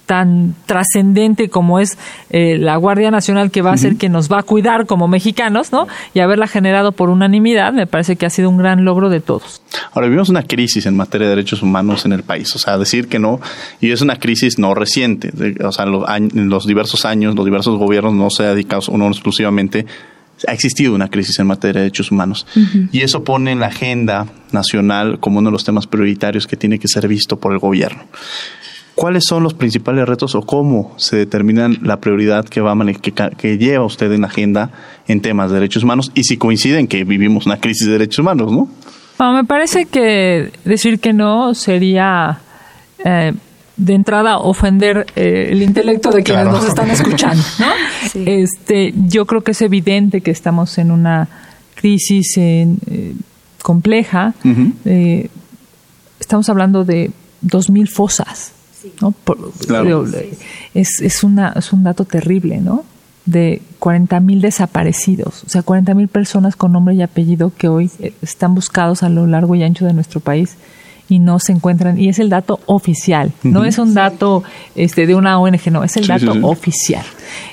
[0.06, 1.98] tan trascendente como es
[2.30, 5.72] eh, la Guardia Nacional que va a ser que nos va a cuidar como mexicanos,
[5.72, 5.86] ¿no?
[6.14, 9.62] Y haberla generado por unanimidad, me parece que ha sido un gran logro de todos.
[9.92, 13.08] Ahora vivimos una crisis en materia de derechos humanos en el país, o sea, decir
[13.08, 13.40] que no,
[13.80, 15.32] y es una crisis no reciente,
[15.64, 19.86] o sea, en los diversos años, los diversos gobiernos no se ha dedicado uno exclusivamente
[20.46, 22.46] ha existido una crisis en materia de derechos humanos.
[22.92, 26.78] Y eso pone en la agenda nacional como uno de los temas prioritarios que tiene
[26.78, 28.04] que ser visto por el gobierno.
[28.96, 33.58] ¿Cuáles son los principales retos o cómo se determinan la prioridad que, va que, que
[33.58, 34.70] lleva usted en la agenda
[35.06, 38.50] en temas de derechos humanos y si coinciden que vivimos una crisis de derechos humanos,
[38.50, 38.70] ¿no?
[39.32, 42.38] me parece que decir que no sería
[43.04, 43.34] eh,
[43.76, 47.66] de entrada ofender eh, el intelecto de quienes nos están escuchando, ¿no?
[48.24, 51.28] Este, yo creo que es evidente que estamos en una
[51.74, 53.14] crisis eh,
[53.62, 54.32] compleja.
[56.18, 57.10] estamos hablando de
[57.42, 58.55] dos mil fosas
[59.00, 59.14] ¿no?
[60.74, 62.84] es, es, una, es un dato terrible, ¿no?
[63.24, 67.90] De 40 mil desaparecidos, o sea, 40 mil personas con nombre y apellido que hoy
[67.98, 70.56] eh, están buscados a lo largo y ancho de nuestro país
[71.08, 71.98] y no se encuentran.
[71.98, 74.42] Y es el dato oficial no es un dato
[74.74, 77.04] este de una ONG no es el dato oficial.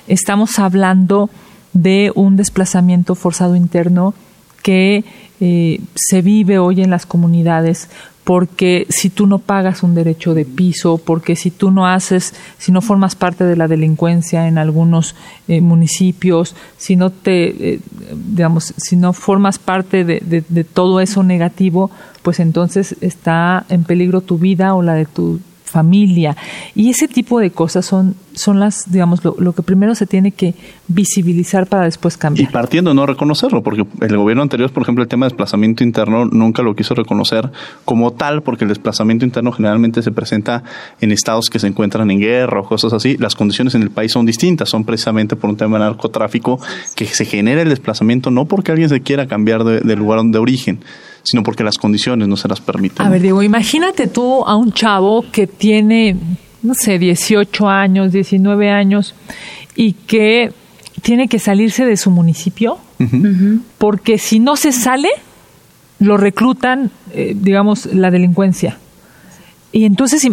[0.08, 1.30] Estamos hablando
[1.74, 4.14] de un desplazamiento forzado interno
[4.62, 5.04] que
[5.40, 7.90] eh, se vive hoy en las comunidades
[8.24, 12.72] porque si tú no pagas un derecho de piso, porque si tú no haces, si
[12.72, 15.16] no formas parte de la delincuencia en algunos
[15.48, 17.80] eh, municipios, si no te, eh,
[18.14, 24.22] digamos, si no formas parte de, de, todo eso negativo, pues entonces está en peligro
[24.22, 25.42] tu vida o la de tu
[25.74, 26.38] familia.
[26.76, 30.54] Y ese tipo de cosas son, son las, digamos, lo, que primero se tiene que
[30.88, 32.48] visibilizar para después cambiar.
[32.48, 36.26] Y partiendo no reconocerlo, porque el gobierno anterior, por ejemplo, el tema de desplazamiento interno
[36.26, 37.52] nunca lo quiso reconocer
[37.86, 40.64] como tal, porque el desplazamiento interno generalmente se presenta
[41.02, 43.18] en estados que se encuentran en guerra o cosas así.
[43.18, 46.60] Las condiciones en el país son distintas, son precisamente por un tema de narcotráfico
[46.96, 50.38] que se genera el desplazamiento no porque alguien se quiera cambiar de, de lugar de
[50.38, 50.80] origen,
[51.24, 53.06] sino porque las condiciones no se las permiten.
[53.06, 56.16] A ver, Diego, imagínate tú a un chavo que tiene,
[56.62, 59.16] no sé, 18 años, 19 años
[59.76, 60.54] y que
[61.02, 62.78] tiene que salirse de su municipio,
[63.78, 65.10] porque si no se sale,
[66.00, 68.78] lo reclutan, eh, digamos, la delincuencia.
[69.74, 70.24] Y entonces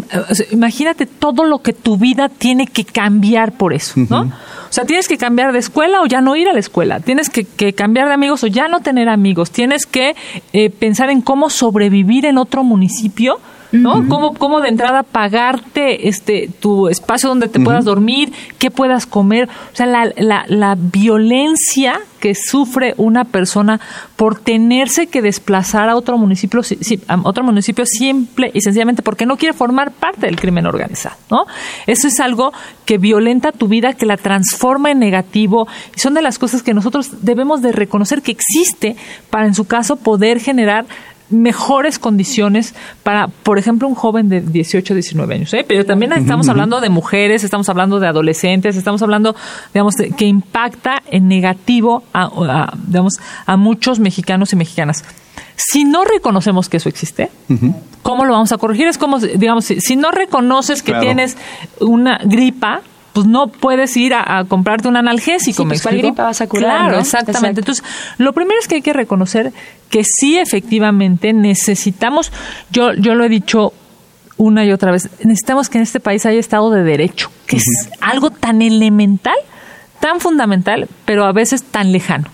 [0.52, 4.20] imagínate todo lo que tu vida tiene que cambiar por eso, ¿no?
[4.20, 7.30] O sea, tienes que cambiar de escuela o ya no ir a la escuela, tienes
[7.30, 10.14] que, cambiar de amigos o ya no tener amigos, tienes que
[10.52, 13.40] eh, pensar en cómo sobrevivir en otro municipio
[13.72, 14.08] ¿no?
[14.08, 19.48] ¿Cómo, de entrada pagarte este tu espacio donde te puedas dormir, qué puedas comer?
[19.72, 23.80] O sea, la, la, la violencia que sufre una persona
[24.14, 26.60] por tenerse que desplazar a otro municipio,
[27.08, 31.46] a otro municipio simple y sencillamente porque no quiere formar parte del crimen organizado, ¿no?
[31.86, 32.52] Eso es algo
[32.84, 36.74] que violenta tu vida, que la transforma en negativo y son de las cosas que
[36.74, 38.96] nosotros debemos de reconocer que existe
[39.30, 40.84] para en su caso poder generar
[41.30, 45.54] mejores condiciones para, por ejemplo, un joven de 18, 19 años.
[45.54, 45.64] ¿eh?
[45.66, 49.34] Pero también estamos hablando de mujeres, estamos hablando de adolescentes, estamos hablando,
[49.72, 53.14] digamos, que impacta en negativo a, digamos,
[53.46, 55.04] a muchos mexicanos y mexicanas.
[55.56, 57.30] Si no reconocemos que eso existe,
[58.02, 58.88] ¿cómo lo vamos a corregir?
[58.88, 61.36] Es como, digamos, si, no reconoces que tienes
[61.80, 62.80] una gripa,
[63.20, 65.64] pues no puedes ir a, comprarte un analgésico.
[65.66, 66.86] ¿me pues, gripa vas a curar?
[66.86, 67.60] Claro, exactamente.
[67.60, 67.84] Entonces,
[68.16, 69.52] lo primero es que hay que reconocer
[69.90, 72.32] que sí, efectivamente, necesitamos,
[72.70, 73.74] yo, yo lo he dicho
[74.38, 77.90] una y otra vez, necesitamos que en este país haya Estado de Derecho, que es
[78.00, 79.36] algo tan elemental,
[80.00, 82.30] tan fundamental, pero a veces tan lejano.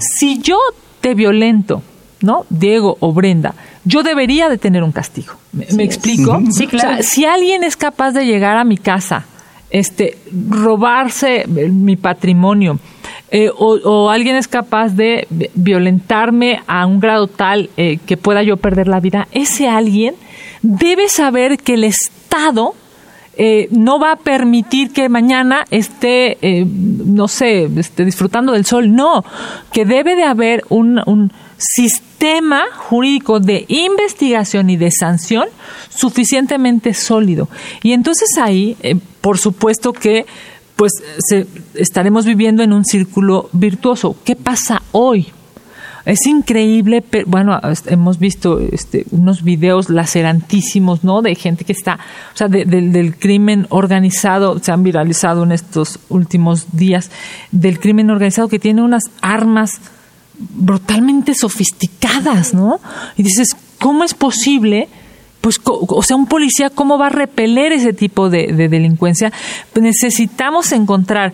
[0.00, 0.56] Si yo
[1.02, 1.82] te violento,
[2.22, 2.46] ¿no?
[2.48, 5.34] Diego o Brenda, yo debería de tener un castigo.
[5.52, 6.40] ¿Me, explico?
[6.50, 7.02] Sí, claro.
[7.02, 9.26] si alguien es capaz de llegar a mi casa
[9.70, 10.16] este,
[10.48, 12.78] robarse mi patrimonio
[13.32, 18.56] eh, o, alguien es capaz de violentarme a un grado tal eh, que pueda yo
[18.56, 20.16] perder la vida, ese alguien
[20.62, 22.74] debe saber que el Estado
[23.36, 28.92] eh, no va a permitir que mañana esté, eh, no sé, esté disfrutando del sol.
[28.92, 29.24] No,
[29.72, 31.30] que debe de haber un
[31.60, 35.46] sistema jurídico de investigación y de sanción
[35.90, 37.48] suficientemente sólido.
[37.82, 40.26] Y entonces ahí, eh, por supuesto que
[40.76, 44.16] pues se, estaremos viviendo en un círculo virtuoso.
[44.24, 45.28] ¿Qué pasa hoy?
[46.06, 51.20] Es increíble, pero, bueno, hemos visto este, unos videos lacerantísimos, ¿no?
[51.20, 51.98] De gente que está,
[52.32, 57.10] o sea, del crimen organizado, se han viralizado en estos últimos días,
[57.52, 59.72] del crimen organizado que tiene unas armas
[60.40, 62.80] brutalmente sofisticadas, ¿no?
[63.16, 64.88] Y dices, ¿cómo es posible?
[65.40, 69.32] Pues, o sea, un policía, ¿cómo va a repeler ese tipo de, de delincuencia?
[69.74, 71.32] Necesitamos encontrar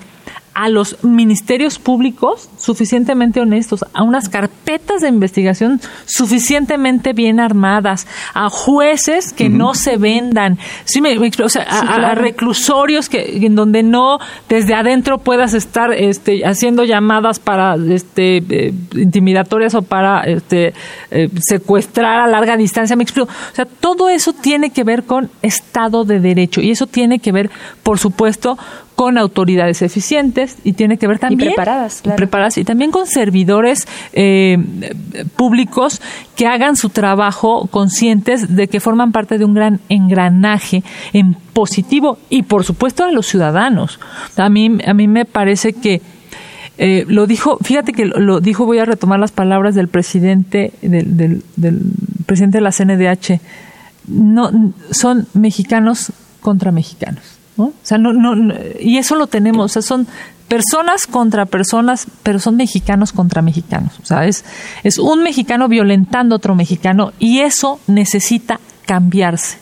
[0.56, 8.48] a los ministerios públicos suficientemente honestos, a unas carpetas de investigación suficientemente bien armadas, a
[8.48, 14.18] jueces que no se vendan, ¿sí me, o sea, a, reclusorios que en donde no
[14.48, 20.72] desde adentro puedas estar este, haciendo llamadas para este eh, intimidatorias o para este
[21.10, 23.28] eh, secuestrar a larga distancia, me explico.
[23.28, 27.30] O sea, todo eso tiene que ver con Estado de Derecho y eso tiene que
[27.30, 27.50] ver,
[27.82, 28.56] por supuesto,
[28.96, 33.86] con autoridades eficientes y tiene que ver también y preparadas, preparadas y también con servidores
[34.14, 34.56] eh,
[35.36, 36.00] públicos
[36.34, 40.82] que hagan su trabajo conscientes de que forman parte de un gran engranaje
[41.12, 44.00] en positivo y por supuesto a los ciudadanos.
[44.36, 46.00] A mí a mí me parece que
[46.78, 51.18] eh, lo dijo, fíjate que lo dijo, voy a retomar las palabras del presidente del,
[51.18, 51.82] del, del
[52.24, 53.40] presidente de la CNDH.
[54.08, 59.82] No son mexicanos contra mexicanos O sea, no, no, y eso lo tenemos, o sea,
[59.82, 60.06] son
[60.48, 63.98] personas contra personas, pero son mexicanos contra mexicanos.
[64.02, 64.44] O sea, es,
[64.84, 69.58] es un mexicano violentando a otro mexicano y eso necesita cambiarse.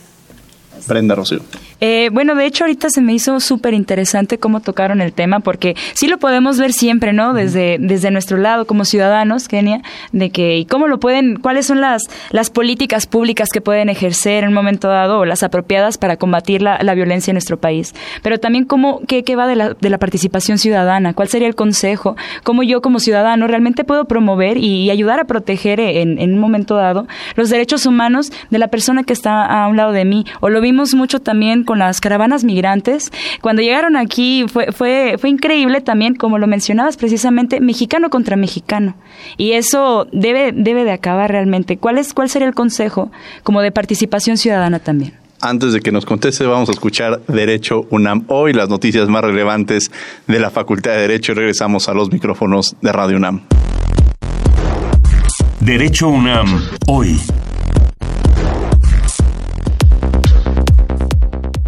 [0.87, 1.41] Brenda Rocío.
[1.81, 5.77] Eh, bueno, de hecho ahorita se me hizo súper interesante cómo tocaron el tema, porque
[5.95, 7.35] sí lo podemos ver siempre, ¿no?
[7.35, 11.81] Desde, desde nuestro lado como ciudadanos, Kenia, de que, y cómo lo pueden, cuáles son
[11.81, 16.17] las, las políticas públicas que pueden ejercer en un momento dado, o las apropiadas para
[16.17, 17.95] combatir la, la violencia en nuestro país.
[18.23, 21.55] Pero también cómo, qué, qué va de la, de la participación ciudadana, cuál sería el
[21.55, 26.39] consejo, cómo yo como ciudadano realmente puedo promover y, ayudar a proteger en, en un
[26.39, 30.25] momento dado los derechos humanos de la persona que está a un lado de mí.
[30.41, 33.13] O lo vimos mucho también con las caravanas migrantes.
[33.41, 38.95] Cuando llegaron aquí fue, fue, fue increíble también, como lo mencionabas precisamente, mexicano contra mexicano.
[39.37, 41.77] Y eso debe, debe de acabar realmente.
[41.77, 43.11] ¿Cuál, es, ¿Cuál sería el consejo
[43.43, 45.15] como de participación ciudadana también?
[45.41, 49.91] Antes de que nos conteste, vamos a escuchar Derecho UNAM hoy, las noticias más relevantes
[50.27, 53.43] de la Facultad de Derecho y regresamos a los micrófonos de Radio UNAM.
[55.61, 56.47] Derecho UNAM
[56.87, 57.21] hoy.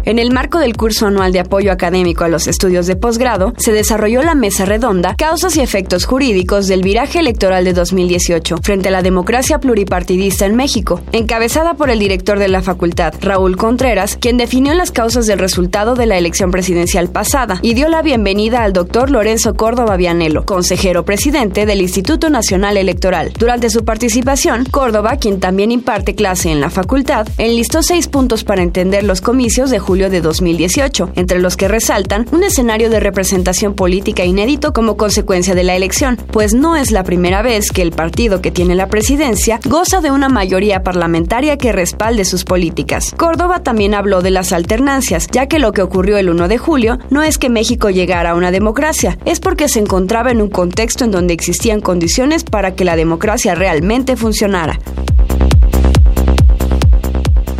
[0.07, 3.73] En el marco del curso anual de apoyo académico a los estudios de posgrado, se
[3.73, 8.91] desarrolló la mesa redonda Causas y efectos jurídicos del viraje electoral de 2018 frente a
[8.91, 14.37] la democracia pluripartidista en México, encabezada por el director de la facultad, Raúl Contreras, quien
[14.37, 18.71] definió las causas del resultado de la elección presidencial pasada y dio la bienvenida al
[18.71, 23.33] doctor Lorenzo Córdoba Vianelo, consejero presidente del Instituto Nacional Electoral.
[23.37, 28.63] Durante su participación, Córdoba, quien también imparte clase en la facultad, enlistó seis puntos para
[28.63, 33.73] entender los comicios de julio de 2018, entre los que resaltan un escenario de representación
[33.73, 37.91] política inédito como consecuencia de la elección, pues no es la primera vez que el
[37.91, 43.13] partido que tiene la presidencia goza de una mayoría parlamentaria que respalde sus políticas.
[43.17, 46.99] Córdoba también habló de las alternancias, ya que lo que ocurrió el 1 de julio
[47.09, 51.03] no es que México llegara a una democracia, es porque se encontraba en un contexto
[51.03, 54.79] en donde existían condiciones para que la democracia realmente funcionara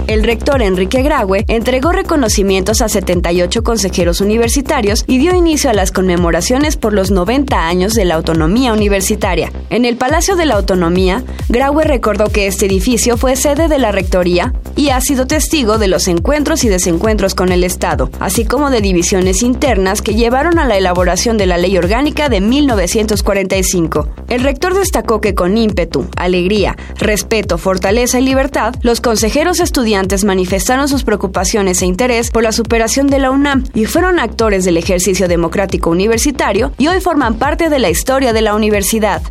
[0.08, 5.91] el rector Enrique Graue entregó reconocimientos a 78 consejeros universitarios y dio inicio a las
[5.91, 9.51] conmemoraciones por los 90 años de la autonomía universitaria.
[9.70, 13.91] En el Palacio de la Autonomía, Graue recordó que este edificio fue sede de la
[13.91, 18.70] rectoría y ha sido testigo de los encuentros y desencuentros con el Estado, así como
[18.70, 24.08] de divisiones internas que llevaron a la elaboración de la Ley Orgánica de 1945.
[24.30, 30.88] El rector destacó que con ímpetu, alegría, respeto, fortaleza y libertad, los consejeros estudiantes manifestaron
[30.88, 35.28] sus preocupaciones e interés por la superación de la UNAM y fueron actores del ejercicio
[35.28, 39.22] democrático universitario y hoy forman parte de la historia de la universidad.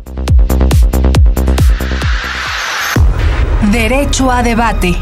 [3.71, 4.95] Derecho a debate.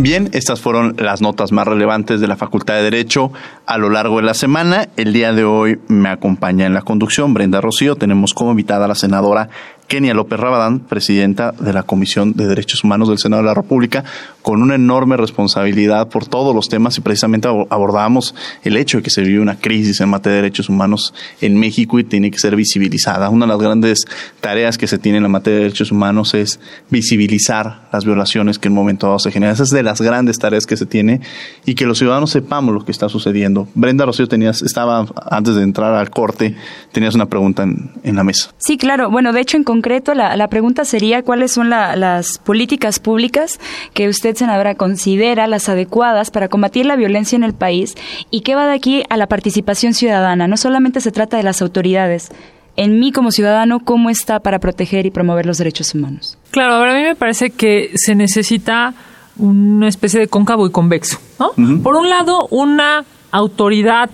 [0.00, 3.32] Bien, estas fueron las notas más relevantes de la Facultad de Derecho
[3.66, 4.88] a lo largo de la semana.
[4.96, 7.96] El día de hoy me acompaña en la conducción Brenda Rocío.
[7.96, 9.48] Tenemos como invitada a la senadora
[9.88, 14.04] Kenia López Rabadán, presidenta de la Comisión de Derechos Humanos del Senado de la República,
[14.42, 18.34] con una enorme responsabilidad por todos los temas y precisamente abordábamos
[18.64, 21.98] el hecho de que se vive una crisis en materia de derechos humanos en México
[21.98, 23.30] y tiene que ser visibilizada.
[23.30, 24.04] Una de las grandes
[24.40, 26.60] tareas que se tiene en la materia de derechos humanos es
[26.90, 29.54] visibilizar las violaciones que en un momento dado se generan.
[29.54, 31.22] Esa es de las grandes tareas que se tiene
[31.64, 33.68] y que los ciudadanos sepamos lo que está sucediendo.
[33.74, 36.54] Brenda Rocío tenías, estaba antes de entrar al corte,
[36.92, 38.50] tenías una pregunta en, en la mesa.
[38.58, 39.10] Sí, claro.
[39.10, 43.60] Bueno, de hecho, en concreto, la, la pregunta sería cuáles son la, las políticas públicas
[43.94, 47.94] que usted, senadora, considera las adecuadas para combatir la violencia en el país
[48.30, 50.48] y qué va de aquí a la participación ciudadana.
[50.48, 52.30] No solamente se trata de las autoridades,
[52.76, 56.38] en mí como ciudadano, ¿cómo está para proteger y promover los derechos humanos?
[56.52, 58.94] Claro, ahora a mí me parece que se necesita
[59.36, 61.18] una especie de cóncavo y convexo.
[61.38, 61.82] ¿no?
[61.82, 64.10] Por un lado, una autoridad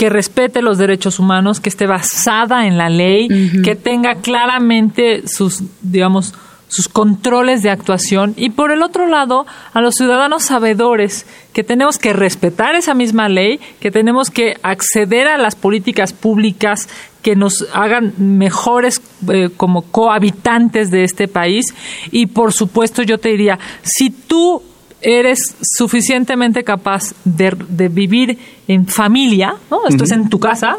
[0.00, 3.28] que respete los derechos humanos, que esté basada en la ley,
[3.62, 6.32] que tenga claramente sus, digamos,
[6.68, 8.32] sus controles de actuación.
[8.38, 9.44] Y por el otro lado
[9.74, 15.28] a los ciudadanos sabedores que tenemos que respetar esa misma ley, que tenemos que acceder
[15.28, 16.88] a las políticas públicas
[17.20, 21.74] que nos hagan mejores eh, como cohabitantes de este país.
[22.10, 24.62] Y por supuesto yo te diría, si tú
[25.02, 28.38] eres suficientemente capaz de, de, vivir
[28.68, 29.86] en familia, ¿no?
[29.88, 30.78] Esto es en tu casa,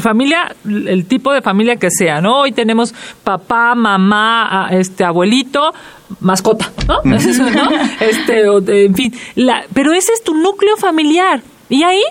[0.00, 2.40] familia, el tipo de familia que sea, ¿no?
[2.40, 5.72] Hoy tenemos papá, mamá, este abuelito,
[6.20, 7.02] mascota, ¿no?
[7.16, 7.68] Eso, ¿no?
[8.00, 12.02] Este, en fin, la, pero ese es tu núcleo familiar y ahí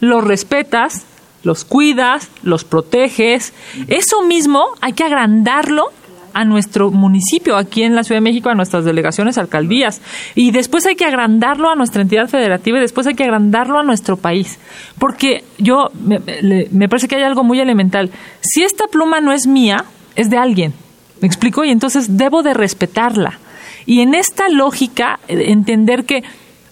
[0.00, 1.04] los respetas,
[1.42, 3.52] los cuidas, los proteges.
[3.88, 5.92] Eso mismo hay que agrandarlo
[6.38, 10.00] a nuestro municipio, aquí en la Ciudad de México, a nuestras delegaciones, alcaldías.
[10.36, 13.82] Y después hay que agrandarlo a nuestra entidad federativa y después hay que agrandarlo a
[13.82, 14.60] nuestro país.
[15.00, 18.12] Porque yo, me, parece que hay algo muy elemental.
[18.40, 19.84] Si esta pluma no es mía,
[20.14, 20.74] es de alguien.
[21.20, 21.64] ¿Me explico?
[21.64, 23.40] Y entonces debo de respetarla.
[23.84, 26.22] Y en esta lógica, entender que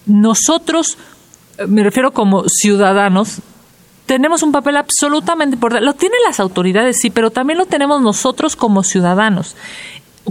[0.06, 0.96] nosotros,
[1.66, 3.40] me refiero como ciudadanos,
[4.06, 5.84] tenemos un papel absolutamente importante.
[5.84, 9.56] Lo tienen las autoridades, sí, pero también lo tenemos nosotros como ciudadanos.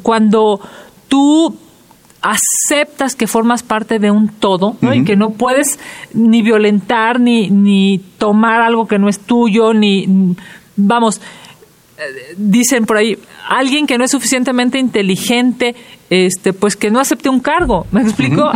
[0.01, 0.59] Cuando
[1.07, 1.55] tú
[2.21, 5.79] aceptas que formas parte de un todo y que no puedes
[6.13, 10.35] ni violentar ni, ni tomar algo que no es tuyo, ni,
[10.75, 11.21] vamos,
[12.35, 13.17] dicen por ahí,
[13.47, 15.75] alguien que no es suficientemente inteligente,
[16.09, 17.85] este, pues que no acepte un cargo.
[17.91, 18.51] ¿Me explico?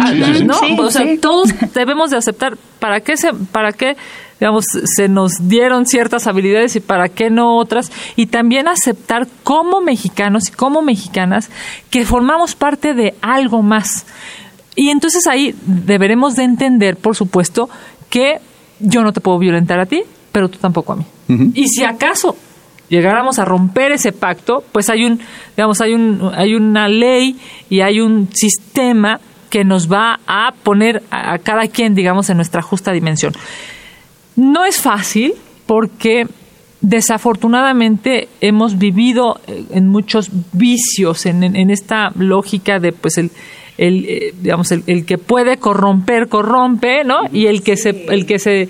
[0.46, 0.60] ¿No?
[0.78, 2.58] o sea, todos debemos de aceptar.
[2.80, 3.96] ¿Para qué se, para qué,
[4.40, 7.92] digamos, se nos dieron ciertas habilidades y para qué no otras?
[8.16, 11.50] Y también aceptar como mexicanos y como mexicanas
[11.90, 14.06] que formamos parte de algo más.
[14.76, 17.70] Y entonces ahí deberemos de entender, por supuesto,
[18.10, 18.40] que
[18.80, 21.06] yo no te puedo violentar a ti, pero tú tampoco a mí.
[21.54, 22.36] Y si acaso
[22.88, 25.20] llegáramos a romper ese pacto, pues hay un,
[25.56, 27.38] digamos, hay un, hay una ley
[27.70, 29.20] y hay un sistema
[29.50, 33.34] que nos va a poner a, cada quien, digamos, en nuestra justa dimensión.
[34.40, 35.34] No es fácil
[35.66, 36.28] porque
[36.82, 43.32] desafortunadamente hemos vivido eh, en muchos vicios en, esta lógica de pues el,
[43.78, 48.26] el eh, digamos el, el, que puede corromper corrompe no y el que se el
[48.26, 48.70] que se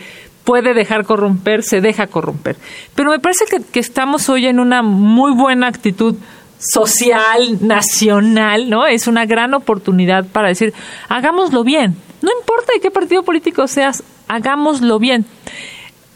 [0.50, 2.56] puede dejar corromper, se deja corromper.
[2.96, 6.16] Pero me parece que, estamos hoy en una muy buena actitud
[6.58, 8.88] social, nacional, ¿no?
[8.88, 10.74] Es una gran oportunidad para decir,
[11.08, 11.96] hagámoslo bien.
[12.22, 15.26] No importa de qué partido político seas, hagámoslo bien.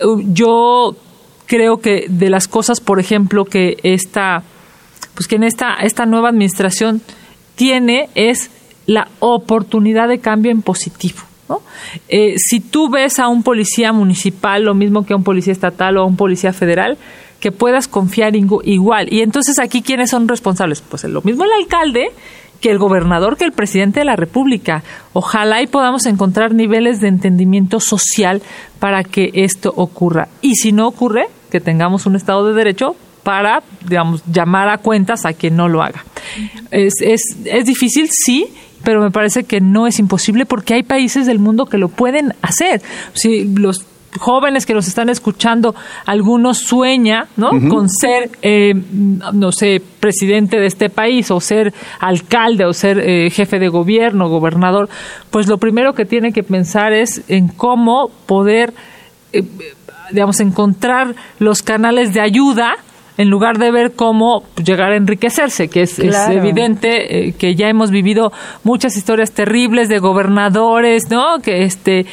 [0.02, 0.96] Uh, yo
[1.46, 4.44] creo que de las cosas, por ejemplo, que esta,
[5.14, 7.02] pues que en esta, esta nueva administración
[7.56, 8.50] tiene es
[8.86, 11.20] la oportunidad de cambio en positivo.
[12.10, 15.98] Eh, si tú ves a un policía municipal, lo mismo que a un policía estatal
[15.98, 16.98] o a un policía federal,
[17.40, 19.12] que puedas confiar igual.
[19.12, 20.82] Y entonces aquí, ¿quiénes son responsables?
[20.82, 22.12] Pues lo mismo el alcalde
[22.64, 24.84] que el gobernador, que el presidente de la República.
[25.12, 28.42] Ojalá y podamos encontrar niveles de entendimiento social
[28.80, 30.30] para que esto ocurra.
[30.42, 35.26] Y si no ocurre, que tengamos un Estado de Derecho para, digamos, llamar a cuentas
[35.26, 36.06] a quien no lo haga.
[36.72, 38.48] Es, es, es difícil, sí,
[38.82, 42.34] pero me parece que no es imposible porque hay países del mundo que lo pueden
[42.42, 42.82] hacer.
[43.14, 43.86] Si los
[44.20, 47.50] jóvenes que nos están escuchando, algunos sueña, ¿no?
[47.70, 53.30] Con ser, eh, no sé, presidente de este país o ser alcalde o ser eh,
[53.30, 54.90] jefe de gobierno, gobernador,
[55.32, 58.74] pues lo primero que tiene que pensar es en cómo poder,
[59.32, 59.44] eh,
[60.12, 62.76] digamos, encontrar los canales de ayuda
[63.18, 67.92] en lugar de ver cómo llegar a enriquecerse, que es, evidente eh, que ya hemos
[67.92, 68.32] vivido
[68.64, 71.40] muchas historias terribles de gobernadores, ¿no?
[71.40, 72.06] Que este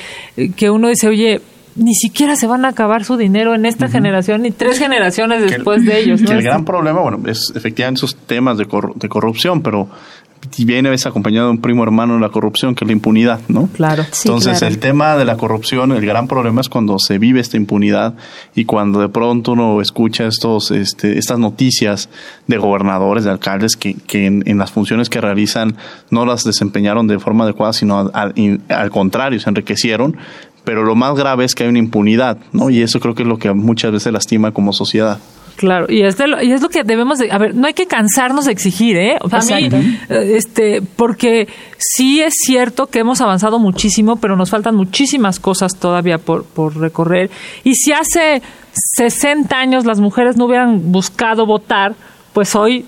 [0.56, 1.40] que uno dice, oye,
[1.80, 5.84] ni siquiera se van a acabar su dinero en esta generación ni tres generaciones después
[5.84, 6.22] de ellos.
[6.22, 9.88] Que el gran problema, bueno, es efectivamente esos temas de, de corrupción, pero
[10.64, 13.68] viene es acompañado de un primo hermano de la corrupción, que es la impunidad, ¿no?
[13.68, 14.04] Claro.
[14.24, 18.14] Entonces, el tema de la corrupción, el gran problema es cuando se vive esta impunidad
[18.54, 22.08] y cuando de pronto uno escucha estos, este, estas noticias
[22.46, 25.76] de gobernadores, de alcaldes, que, que en, las funciones que realizan
[26.10, 28.34] no las desempeñaron de forma adecuada, sino al,
[28.68, 30.16] al contrario, se enriquecieron
[30.70, 32.70] pero lo más grave es que hay una impunidad, ¿no?
[32.70, 35.18] Y eso creo que es lo que muchas veces lastima como sociedad.
[35.56, 37.88] Claro, y es, lo, y es lo que debemos de, a ver, no hay que
[37.88, 39.18] cansarnos de exigir, ¿eh?
[39.20, 39.68] O sea, a mí,
[40.08, 45.74] eh, este, porque sí es cierto que hemos avanzado muchísimo, pero nos faltan muchísimas cosas
[45.74, 47.32] todavía por, por recorrer.
[47.64, 48.40] Y si hace
[48.96, 51.96] 60 años las mujeres no hubieran buscado votar,
[52.32, 52.84] pues hoy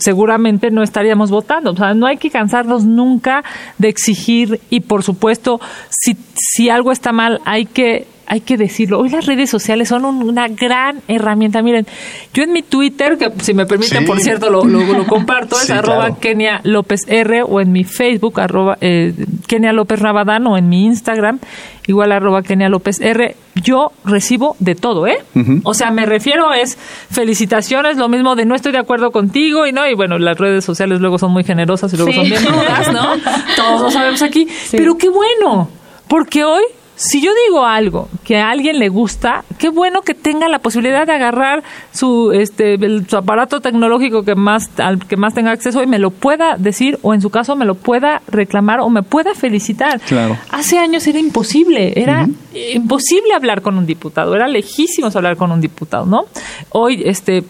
[0.00, 1.72] seguramente no estaríamos votando.
[1.72, 3.44] O sea, no hay que cansarnos nunca
[3.78, 9.00] de exigir y, por supuesto, si, si algo está mal, hay que hay que decirlo.
[9.00, 11.62] Hoy las redes sociales son una gran herramienta.
[11.62, 11.86] Miren,
[12.34, 16.16] yo en mi Twitter, que si me permiten, por cierto, lo, lo, comparto, es arroba
[16.20, 19.14] Kenia López R, o en mi Facebook, arroba eh,
[19.46, 21.38] Kenia López Rabadán, o en mi Instagram,
[21.86, 23.34] igual arroba Kenia López R.
[23.54, 25.18] Yo recibo de todo, ¿eh?
[25.64, 26.76] O sea, me refiero es
[27.10, 30.64] felicitaciones, lo mismo de no estoy de acuerdo contigo y no, y bueno, las redes
[30.64, 33.14] sociales luego son muy generosas y luego son bien duras, ¿no?
[33.56, 34.46] Todos lo sabemos aquí.
[34.70, 35.70] Pero qué bueno,
[36.06, 36.62] porque hoy
[36.98, 41.06] si yo digo algo que a alguien le gusta, qué bueno que tenga la posibilidad
[41.06, 42.76] de agarrar su este
[43.08, 46.98] su aparato tecnológico que más al que más tenga acceso y me lo pueda decir
[47.02, 50.00] o en su caso me lo pueda reclamar o me pueda felicitar.
[50.00, 50.36] Claro.
[50.50, 52.26] Hace años era imposible, era
[52.74, 56.24] imposible hablar con un diputado, era lejísimo hablar con un diputado, ¿no?
[56.70, 57.44] Hoy este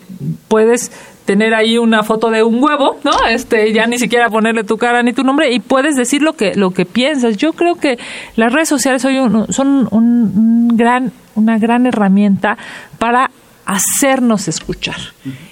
[0.49, 0.93] puedes
[1.29, 3.11] tener ahí una foto de un huevo, ¿no?
[3.29, 6.55] Este, ya ni siquiera ponerle tu cara ni tu nombre y puedes decir lo que
[6.55, 7.37] lo que piensas.
[7.37, 7.99] Yo creo que
[8.37, 9.18] las redes sociales hoy
[9.51, 12.57] son un, gran una gran herramienta
[12.99, 13.31] para
[13.66, 14.97] hacernos escuchar.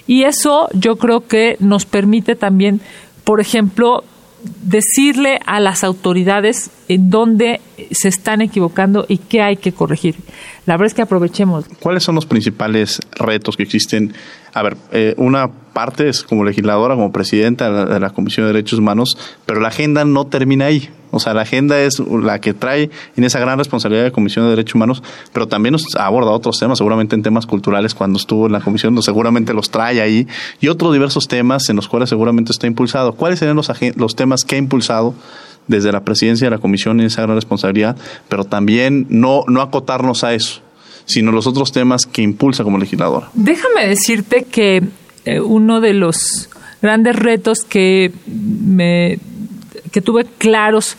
[0.07, 2.81] Y eso yo creo que nos permite también,
[3.25, 4.03] por ejemplo,
[4.63, 7.61] decirle a las autoridades en dónde
[7.91, 10.15] se están equivocando y qué hay que corregir.
[10.65, 11.67] La verdad es que aprovechemos.
[11.81, 14.15] ¿Cuáles son los principales retos que existen
[14.57, 18.79] a ver, eh, una parte es como legisladora, como presidenta de la, Comisión de Derechos
[18.79, 20.89] Humanos, pero la agenda no termina ahí.
[21.11, 22.89] O sea, la agenda es la que trae
[23.19, 25.03] en esa gran responsabilidad de la Comisión de Derechos Humanos,
[25.35, 29.53] pero también aborda otros temas, seguramente en temas culturales cuando estuvo en la Comisión, seguramente
[29.53, 30.27] los trae ahí,
[30.59, 33.13] y otros diversos temas en los cuales seguramente está impulsado.
[33.13, 35.13] ¿Cuáles serían los, los temas que ha impulsado
[35.67, 37.95] desde la presidencia de la Comisión en esa gran responsabilidad?
[38.31, 40.63] Pero también no, no acotarnos a eso
[41.07, 43.31] sino los otros temas que impulsa como legisladora.
[43.33, 44.83] Déjame decirte que
[45.25, 46.51] eh, uno de los
[46.83, 49.19] grandes retos que me
[49.93, 50.97] que tuve claros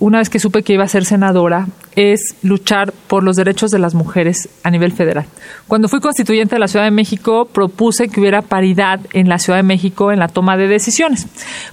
[0.00, 3.80] una vez que supe que iba a ser senadora es luchar por los derechos de
[3.80, 5.26] las mujeres a nivel federal.
[5.66, 9.58] Cuando fui constituyente de la Ciudad de México, propuse que hubiera paridad en la Ciudad
[9.58, 11.26] de México en la toma de decisiones.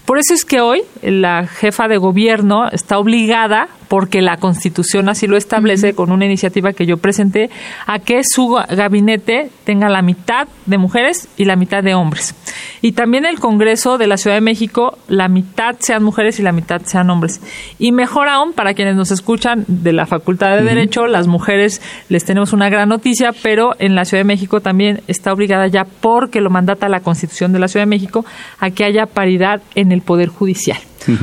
[0.05, 5.28] Por eso es que hoy la jefa de gobierno está obligada, porque la Constitución así
[5.28, 7.51] lo establece con una iniciativa que yo presenté,
[7.86, 12.34] a que su gabinete tenga la mitad de mujeres y la mitad de hombres.
[12.82, 16.51] Y también el Congreso de la Ciudad de México, la mitad sean mujeres y la
[16.51, 17.41] mitad sean hombres.
[17.78, 22.26] Y mejor aún, para quienes nos escuchan de la Facultad de Derecho, las mujeres les
[22.26, 26.41] tenemos una gran noticia, pero en la Ciudad de México también está obligada ya porque
[26.41, 28.26] lo mandata la Constitución de la Ciudad de México
[28.59, 30.78] a que haya paridad en el Poder Judicial.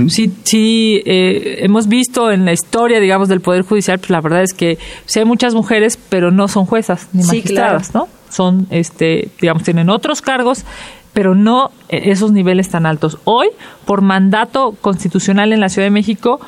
[0.08, 4.52] Sí, eh, hemos visto en la historia, digamos, del Poder Judicial, pues la verdad es
[4.52, 8.08] que sí hay muchas mujeres, pero no son juezas ni magistradas, ¿no?
[8.28, 10.64] Son, este, digamos, tienen otros cargos,
[11.12, 13.18] pero no esos niveles tan altos.
[13.24, 13.48] Hoy,
[13.84, 16.40] por mandato constitucional en la Ciudad de México,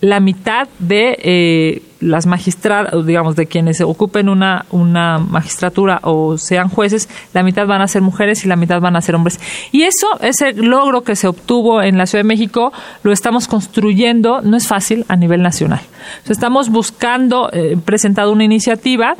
[0.00, 6.68] la mitad de eh, las magistradas, digamos, de quienes ocupen una, una magistratura o sean
[6.68, 9.38] jueces, la mitad van a ser mujeres y la mitad van a ser hombres.
[9.72, 12.72] Y eso, ese logro que se obtuvo en la Ciudad de México,
[13.02, 15.80] lo estamos construyendo, no es fácil, a nivel nacional.
[16.26, 19.16] estamos buscando, eh, presentado una iniciativa,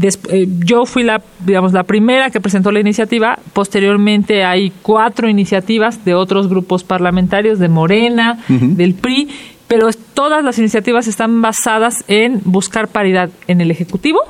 [0.00, 6.04] eh, yo fui la, digamos, la primera que presentó la iniciativa, posteriormente hay cuatro iniciativas
[6.06, 9.28] de otros grupos parlamentarios, de Morena, del PRI,
[9.68, 14.20] pero todas las iniciativas están basadas en buscar paridad en el Ejecutivo,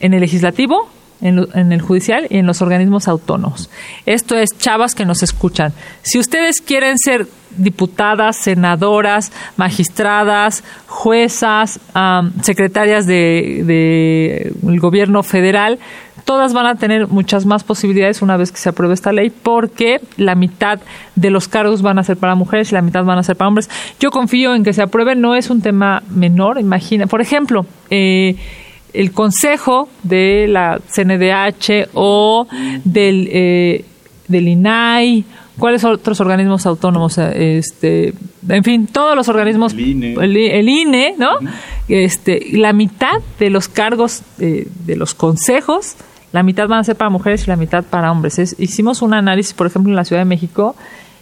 [0.00, 0.88] en el Legislativo,
[1.20, 3.70] en, el Judicial y en los organismos autónomos.
[4.06, 5.72] Esto es, chavas que nos escuchan.
[6.02, 7.26] Si ustedes quieren ser
[7.56, 11.80] diputadas, senadoras, magistradas, juezas,
[12.42, 15.78] secretarias del de, gobierno federal,
[16.24, 20.00] todas van a tener muchas más posibilidades una vez que se apruebe esta ley porque
[20.16, 20.80] la mitad
[21.14, 23.48] de los cargos van a ser para mujeres y la mitad van a ser para
[23.48, 23.70] hombres.
[24.00, 28.36] Yo confío en que se apruebe, no es un tema menor, imagina, por ejemplo, eh,
[28.92, 32.48] el consejo de la CNDH o
[32.84, 33.84] del, eh,
[34.26, 35.24] del INAI
[35.58, 38.14] cuáles otros organismos autónomos este
[38.48, 40.14] en fin todos los organismos el INE,
[40.58, 41.38] el, INE no
[41.88, 45.96] este la mitad de los cargos eh, de los consejos
[46.32, 48.38] la mitad van a ser para mujeres y la mitad para hombres.
[48.58, 50.76] hicimos un análisis, por ejemplo, en la Ciudad de México,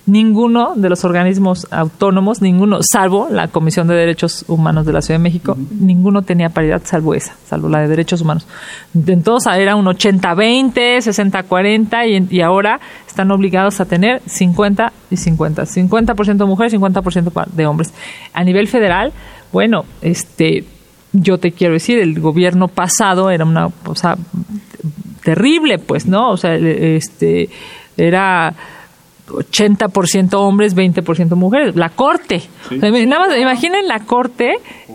[0.07, 5.19] ninguno de los organismos autónomos, ninguno, salvo la Comisión de Derechos Humanos de la Ciudad
[5.19, 8.47] de México, ninguno tenía paridad salvo esa, salvo la de Derechos Humanos.
[8.95, 15.17] En todos era un 80-20, 60-40 y, y ahora están obligados a tener 50 y
[15.17, 15.63] 50.
[15.63, 17.95] 50% mujeres, 50% de hombres.
[18.33, 19.13] A nivel federal,
[19.53, 20.65] bueno, este
[21.15, 24.19] yo te quiero decir, el gobierno pasado era una cosa
[25.23, 26.31] terrible, pues, ¿no?
[26.31, 27.49] O sea, este
[27.97, 28.53] era
[29.29, 31.77] 80% hombres, 20% mujeres.
[31.77, 32.43] La corte.
[32.71, 34.55] nada más imaginen la corte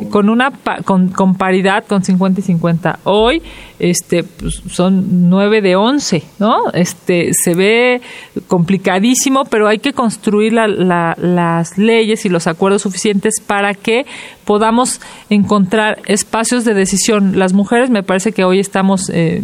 [0.10, 0.52] con una
[0.86, 3.00] con, con, paridad con 50 y 50.
[3.04, 3.42] Hoy
[3.80, 6.72] este pues, son 9 de 11, ¿no?
[6.74, 8.02] Este se ve
[8.48, 14.06] complicadísimo, pero hay que construir las leyes y los acuerdos suficientes para que
[14.50, 15.00] podamos
[15.30, 17.38] encontrar espacios de decisión.
[17.38, 19.44] Las mujeres me parece que hoy estamos eh,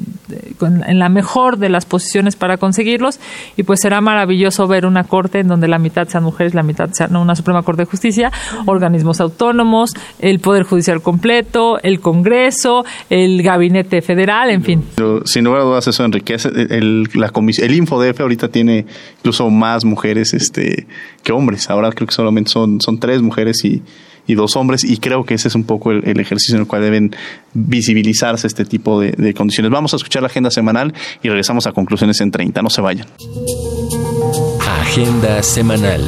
[0.61, 3.19] en la mejor de las posiciones para conseguirlos
[3.55, 6.89] y pues será maravilloso ver una corte en donde la mitad sean mujeres, la mitad
[6.91, 8.31] sean una Suprema Corte de Justicia,
[8.65, 14.83] organismos autónomos, el Poder Judicial completo, el Congreso, el Gabinete Federal, en fin.
[15.25, 16.49] sin lugar a dudas eso enriquece.
[16.49, 18.85] El, la el InfoDF ahorita tiene
[19.19, 20.87] incluso más mujeres este,
[21.23, 21.69] que hombres.
[21.69, 23.81] Ahora creo que solamente son, son tres mujeres y
[24.27, 26.81] y dos hombres, y creo que ese es un poco el, ejercicio en el cual
[26.81, 27.15] deben
[27.53, 29.71] visibilizarse este tipo de, de, condiciones.
[29.71, 32.61] Vamos a escuchar la agenda semanal y regresamos a conclusiones en 30.
[32.61, 33.07] No se vayan.
[34.81, 36.01] Agenda semanal.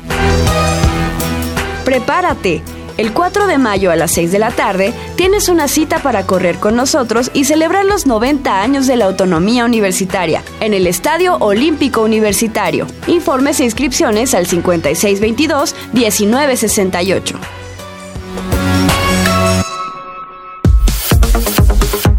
[1.84, 2.62] Prepárate
[2.98, 6.58] el 4 de mayo a las 6 de la tarde tienes una cita para correr
[6.58, 12.02] con nosotros y celebrar los 90 años de la autonomía universitaria en el Estadio Olímpico
[12.02, 12.86] Universitario.
[13.06, 17.34] Informes e inscripciones al 5622-1968.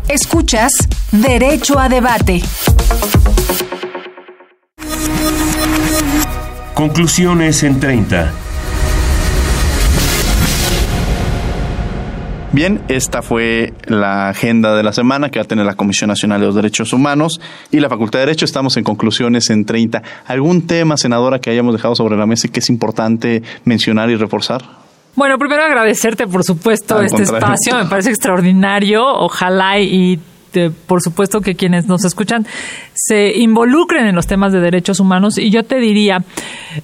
[0.08, 0.72] Escuchas
[1.12, 2.42] Derecho a Debate.
[6.74, 8.49] Conclusiones en 30.
[12.52, 16.40] Bien, esta fue la agenda de la semana que va a tener la Comisión Nacional
[16.40, 17.40] de los Derechos Humanos
[17.70, 18.46] y la Facultad de Derecho.
[18.46, 20.02] Estamos en conclusiones en 30.
[20.26, 24.16] ¿Algún tema, senadora, que hayamos dejado sobre la mesa y que es importante mencionar y
[24.16, 24.64] reforzar?
[25.16, 27.78] Bueno, primero agradecerte, por supuesto, este espacio.
[27.78, 29.06] Me parece extraordinario.
[29.06, 30.20] Ojalá y
[30.88, 32.46] por supuesto que quienes nos escuchan
[32.94, 36.24] se involucren en los temas de derechos humanos y yo te diría,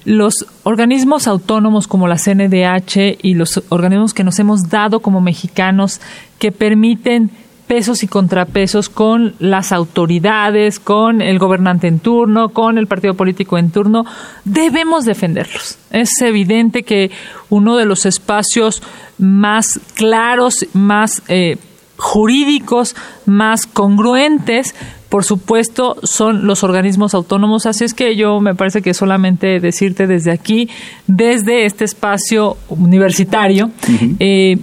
[0.04, 6.00] los organismos autónomos como la CNDH y los organismos que nos hemos dado como mexicanos
[6.38, 7.30] que permiten
[7.66, 13.58] pesos y contrapesos con las autoridades, con el gobernante en turno, con el partido político
[13.58, 14.04] en turno,
[14.44, 15.78] debemos defenderlos.
[15.90, 17.10] Es evidente que
[17.50, 18.82] uno de los espacios
[19.18, 21.56] más claros, más eh,
[21.96, 22.94] jurídicos,
[23.24, 24.74] más congruentes,
[25.08, 27.66] por supuesto, son los organismos autónomos.
[27.66, 30.68] Así es que yo me parece que solamente decirte desde aquí,
[31.06, 33.70] desde este espacio universitario,
[34.18, 34.58] eh,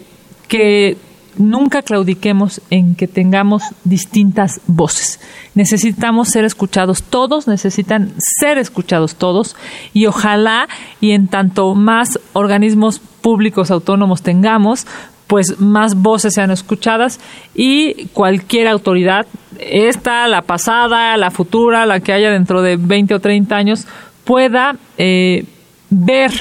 [0.48, 0.98] que
[1.38, 5.20] nunca claudiquemos en que tengamos distintas voces.
[5.56, 9.56] Necesitamos ser escuchados todos, necesitan ser escuchados todos
[9.94, 10.68] y ojalá
[11.02, 14.86] y en tanto más organismos públicos autónomos tengamos,
[15.34, 17.20] pues más voces sean escuchadas
[17.56, 19.26] y cualquier autoridad,
[19.60, 23.88] esta, la pasada, la futura, la que haya dentro de 20 o 30 años,
[24.26, 25.46] pueda eh,
[25.90, 26.32] ver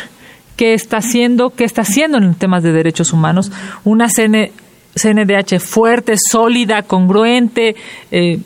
[0.57, 3.51] qué está haciendo, qué está haciendo en temas de derechos humanos,
[3.83, 7.75] una CNDH fuerte, sólida, congruente,
[8.11, 8.41] eh,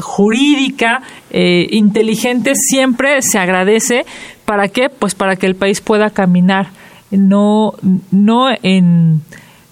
[0.00, 4.04] jurídica, eh, inteligente, siempre se agradece.
[4.46, 4.88] ¿Para qué?
[4.88, 6.70] Pues para que el país pueda caminar,
[7.12, 7.74] no,
[8.10, 9.22] no en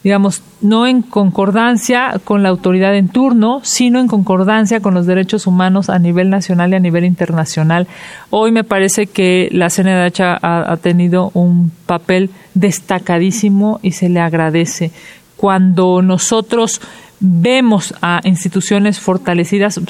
[0.03, 5.46] digamos, no en concordancia con la autoridad en turno, sino en concordancia con los derechos
[5.46, 7.86] humanos a nivel nacional y a nivel internacional.
[8.30, 14.90] Hoy me parece que la CNDH ha, tenido un papel destacadísimo y se le agradece.
[15.36, 16.80] Cuando nosotros
[17.20, 19.80] vemos a instituciones fortalecidas,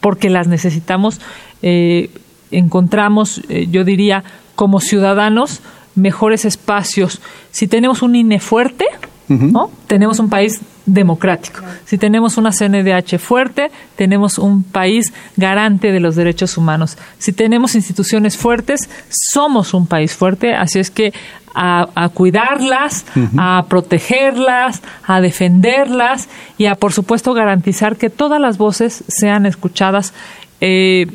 [0.00, 1.20] porque las necesitamos,
[1.62, 2.10] eh,
[2.52, 4.22] encontramos, eh, yo diría,
[4.54, 5.60] como ciudadanos,
[5.96, 7.20] mejores espacios.
[7.50, 8.86] Si tenemos un INE fuerte,
[9.30, 9.70] ¿no?
[9.86, 11.60] Tenemos un país democrático.
[11.84, 16.98] Si tenemos una CNDH fuerte, tenemos un país garante de los derechos humanos.
[17.18, 20.54] Si tenemos instituciones fuertes, somos un país fuerte.
[20.54, 21.12] Así es que
[21.54, 23.04] a, cuidarlas,
[23.36, 26.28] a protegerlas, a defenderlas
[26.58, 30.12] y a, por supuesto, garantizar que todas las voces sean escuchadas.
[30.60, 31.06] Eh,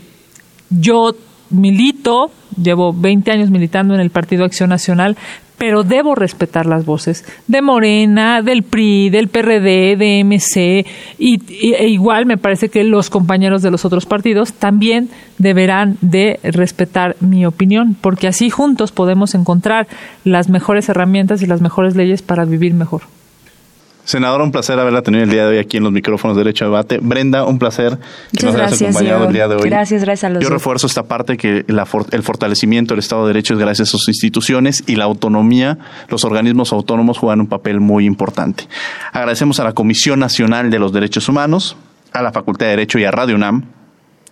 [0.70, 1.16] yo
[1.49, 5.16] milito, llevo 20 años militando en el Partido Acción Nacional,
[5.57, 10.85] pero debo respetar las voces de Morena, del PRI, del PRD, de MC,
[11.17, 16.39] y, e igual me parece que los compañeros de los otros partidos también deberán de
[16.43, 19.87] respetar mi opinión, porque así juntos podemos encontrar
[20.23, 23.14] las mejores herramientas y las mejores leyes para vivir mejor.
[24.05, 26.65] Senadora, un placer haberla tenido el día de hoy aquí en los micrófonos de Derecho
[26.65, 26.99] a Debate.
[27.01, 27.97] Brenda, un placer
[28.37, 29.67] que nos hayas acompañado el día de hoy.
[29.67, 33.55] Gracias, gracias a los Yo refuerzo esta parte que el fortalecimiento del Estado de Derecho
[33.55, 38.05] es gracias a sus instituciones y la autonomía, los organismos autónomos juegan un papel muy
[38.05, 38.67] importante.
[39.11, 41.75] Agradecemos a la Comisión Nacional de los Derechos Humanos,
[42.13, 43.65] a la Facultad de Derecho y a Radio UNAM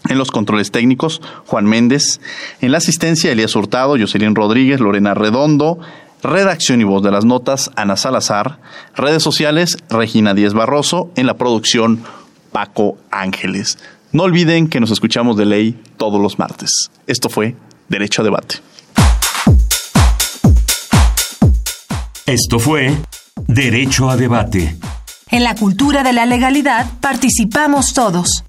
[0.09, 2.19] en los controles técnicos, Juan Méndez.
[2.61, 5.80] En la asistencia, Elías Hurtado, Jocelyn Rodríguez, Lorena Redondo,
[6.24, 8.59] Redacción y voz de las notas, Ana Salazar.
[8.95, 11.11] Redes sociales, Regina Díez Barroso.
[11.17, 12.01] En la producción,
[12.53, 13.78] Paco Ángeles.
[14.13, 16.89] No olviden que nos escuchamos de ley todos los martes.
[17.07, 17.57] Esto fue
[17.89, 18.55] Derecho a Debate.
[22.26, 22.95] Esto fue
[23.47, 24.78] Derecho a Debate.
[25.30, 28.45] En la cultura de la legalidad participamos todos.